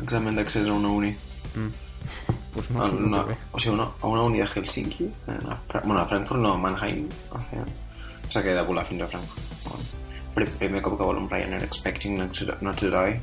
Examen 0.00 0.40
d'accés 0.40 0.66
a 0.72 0.80
una 0.80 0.96
uni. 0.96 1.12
Mm. 1.54 1.70
Pues 2.56 2.70
no, 2.72 2.82
a, 2.82 2.88
no, 2.88 3.06
una, 3.12 3.22
no 3.28 3.38
o 3.52 3.60
sigui, 3.60 3.76
una, 3.76 3.90
a 4.00 4.10
una 4.16 4.26
uni 4.32 4.40
de 4.40 4.48
Helsinki. 4.48 5.12
A, 5.28 5.58
bueno, 5.84 6.00
a 6.00 6.06
Frankfurt 6.08 6.40
no, 6.40 6.56
a 6.56 6.62
Mannheim. 6.66 7.06
O 7.30 7.46
sigui, 7.50 7.68
s'ha 8.28 8.42
quedat 8.42 8.62
de 8.62 8.66
volar 8.68 8.84
fins 8.86 9.02
a 9.02 9.08
Frankfurt. 9.08 9.52
Bueno, 9.64 9.84
pri- 10.34 10.50
primer 10.58 10.82
cop 10.82 10.96
que 10.98 11.04
vol 11.10 11.18
un 11.22 11.28
Ryanair 11.30 11.62
expecting 11.64 12.16
not 12.18 12.32
to, 12.38 12.56
not 12.60 12.76
to 12.80 12.90
die. 12.90 13.20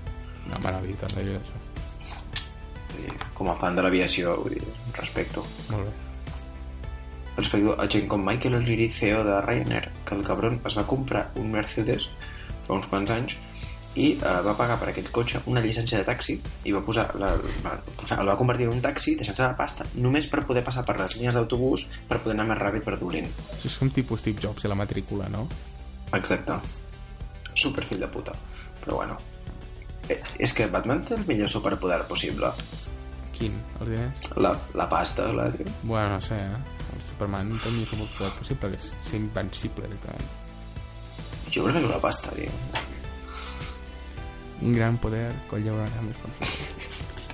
Una 0.48 0.60
meravella, 0.64 0.96
també, 1.06 1.26
això. 1.38 1.60
Dir, 2.96 3.14
com 3.38 3.50
a 3.50 3.56
fan 3.56 3.76
de 3.78 3.84
l'aviació, 3.86 4.36
vull 4.44 4.56
dir, 4.58 4.64
respecto. 4.98 5.46
Molt 5.72 5.86
bé. 5.88 5.92
Respecto 7.38 7.76
a 7.80 7.88
gent 7.88 8.08
com 8.12 8.24
Michael 8.26 8.56
O'Leary, 8.60 8.90
CEO 8.92 9.24
de 9.24 9.38
Ryanair, 9.42 9.90
que 10.06 10.16
el 10.16 10.24
cabron 10.28 10.60
es 10.68 10.76
va 10.78 10.84
comprar 10.88 11.30
un 11.40 11.52
Mercedes 11.52 12.10
fa 12.68 12.74
uns 12.76 12.88
quants 12.92 13.10
anys 13.16 13.38
i 13.96 14.12
eh, 14.14 14.36
va 14.46 14.54
pagar 14.56 14.78
per 14.80 14.90
aquest 14.92 15.10
cotxe 15.12 15.42
una 15.52 15.62
llicència 15.64 16.00
de 16.00 16.08
taxi 16.08 16.38
i 16.64 16.72
va 16.72 16.80
posar 16.86 17.10
la, 17.20 17.34
la, 17.66 17.74
el 18.16 18.30
va 18.30 18.38
convertir 18.40 18.70
en 18.70 18.76
un 18.78 18.84
taxi 18.84 19.18
deixant-se 19.20 19.44
la 19.44 19.58
pasta 19.60 19.88
només 19.96 20.30
per 20.32 20.46
poder 20.48 20.64
passar 20.64 20.86
per 20.88 20.96
les 21.00 21.18
línies 21.18 21.36
d'autobús 21.36 21.88
per 22.08 22.22
poder 22.22 22.38
anar 22.38 22.48
més 22.54 22.62
ràpid 22.62 22.86
per 22.88 22.96
Dublín 23.02 23.28
Això 23.28 23.68
és 23.68 23.80
com 23.82 23.92
tipus 23.92 24.24
Steve 24.24 24.40
Jobs 24.40 24.64
i 24.64 24.72
la 24.72 24.80
matrícula, 24.80 25.28
no? 25.32 25.48
exacte 26.16 26.60
super 27.56 27.84
fill 27.88 28.00
de 28.00 28.08
puta 28.12 28.36
però 28.84 29.02
bueno 29.02 29.18
eh, 30.08 30.22
és 30.40 30.54
que 30.56 30.70
Batman 30.72 31.04
té 31.08 31.18
el 31.20 31.26
millor 31.28 31.52
superpoder 31.52 32.04
possible 32.08 32.54
Quin? 33.36 33.58
Els 33.82 33.90
diners? 33.90 34.24
la, 34.38 34.54
la 34.78 34.88
pasta 34.88 35.28
la... 35.34 35.50
Bueno, 35.84 36.16
no 36.16 36.22
sé, 36.22 36.38
eh? 36.38 36.80
El 36.94 37.04
Superman 37.10 37.52
té 37.58 37.68
el 37.68 37.76
millor 37.76 37.90
superpoder 37.90 38.32
possible, 38.38 38.72
que 38.72 38.80
és 38.80 38.88
ser 39.02 39.20
invencible, 39.20 39.88
directament. 39.88 40.30
jo 41.52 41.66
crec 41.66 41.82
que 41.82 41.90
la 41.90 42.00
pasta 42.00 42.32
tio. 42.38 42.52
Un 44.62 44.74
gran 44.74 44.98
poder 45.02 45.32
conlleva 45.50 45.78
una 45.82 45.90
gran 45.90 46.08
responsabilitat. 46.12 47.30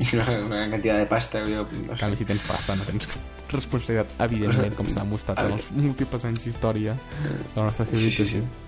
una, 0.14 0.38
una 0.46 0.60
quantitat 0.70 0.98
de 1.02 1.06
pasta 1.06 1.42
jo, 1.44 1.66
no 1.86 1.92
sé. 1.94 2.00
canvi, 2.00 2.16
si 2.16 2.24
tens 2.24 2.42
pasta, 2.48 2.76
no 2.76 2.86
tens 2.88 3.08
responsabilitat, 3.50 4.14
evidentment, 4.24 4.74
com 4.78 4.86
s'ha 4.88 5.02
demostrat 5.04 5.38
en 5.44 5.52
els 5.58 5.68
múltiples 5.76 6.24
anys 6.24 6.44
d'història 6.46 6.94
de 6.94 7.56
la 7.60 7.66
nostra 7.68 7.84
Sí, 7.86 7.96
sí, 7.96 8.10
civilització. 8.10 8.40
sí. 8.40 8.66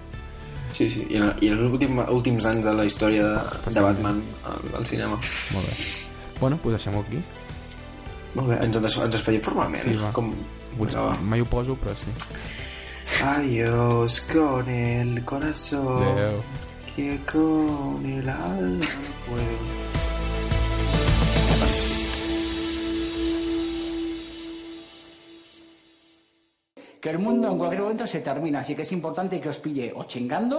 Sí, 0.72 0.88
sí. 0.90 1.02
I, 1.10 1.16
en, 1.20 1.30
i 1.44 1.48
en 1.52 1.58
els 1.58 1.66
últims, 1.72 2.00
últims 2.10 2.46
anys 2.48 2.64
de 2.64 2.72
la 2.72 2.84
història 2.88 3.26
de, 3.28 3.72
de 3.76 3.80
Batman 3.84 4.22
al, 4.48 4.70
al 4.78 4.86
cinema. 4.88 5.18
Molt 5.52 5.66
bé. 5.68 5.74
Bueno, 6.40 6.56
doncs 6.62 6.78
deixem-ho 6.78 7.00
aquí. 7.04 7.20
Molt 8.34 8.48
bé, 8.48 8.56
ens, 8.64 8.78
des, 8.80 8.96
ens 8.96 9.12
despedim 9.12 9.42
formalment. 9.44 9.82
Sí, 9.84 9.96
va. 10.00 10.10
Com... 10.16 10.32
Va. 10.80 11.10
mai 11.20 11.42
ho 11.44 11.46
poso, 11.52 11.76
però 11.76 11.92
sí. 12.00 12.08
Adiós 13.22 14.20
con 14.32 14.68
el 14.70 15.22
corazón 15.24 16.02
Adéu. 16.02 16.40
Que 16.94 17.18
con 17.30 18.04
el 18.04 18.28
alma 18.28 18.86
puedo. 19.26 19.92
que 27.02 27.10
el 27.10 27.18
mundo 27.18 27.50
en 27.50 27.58
cualquier 27.58 27.82
momento 27.82 28.06
se 28.06 28.20
termina, 28.20 28.60
así 28.60 28.76
que 28.76 28.82
es 28.82 28.92
importante 28.92 29.40
que 29.40 29.48
os 29.48 29.58
pille 29.58 29.92
o 29.96 30.04
chingando 30.04 30.58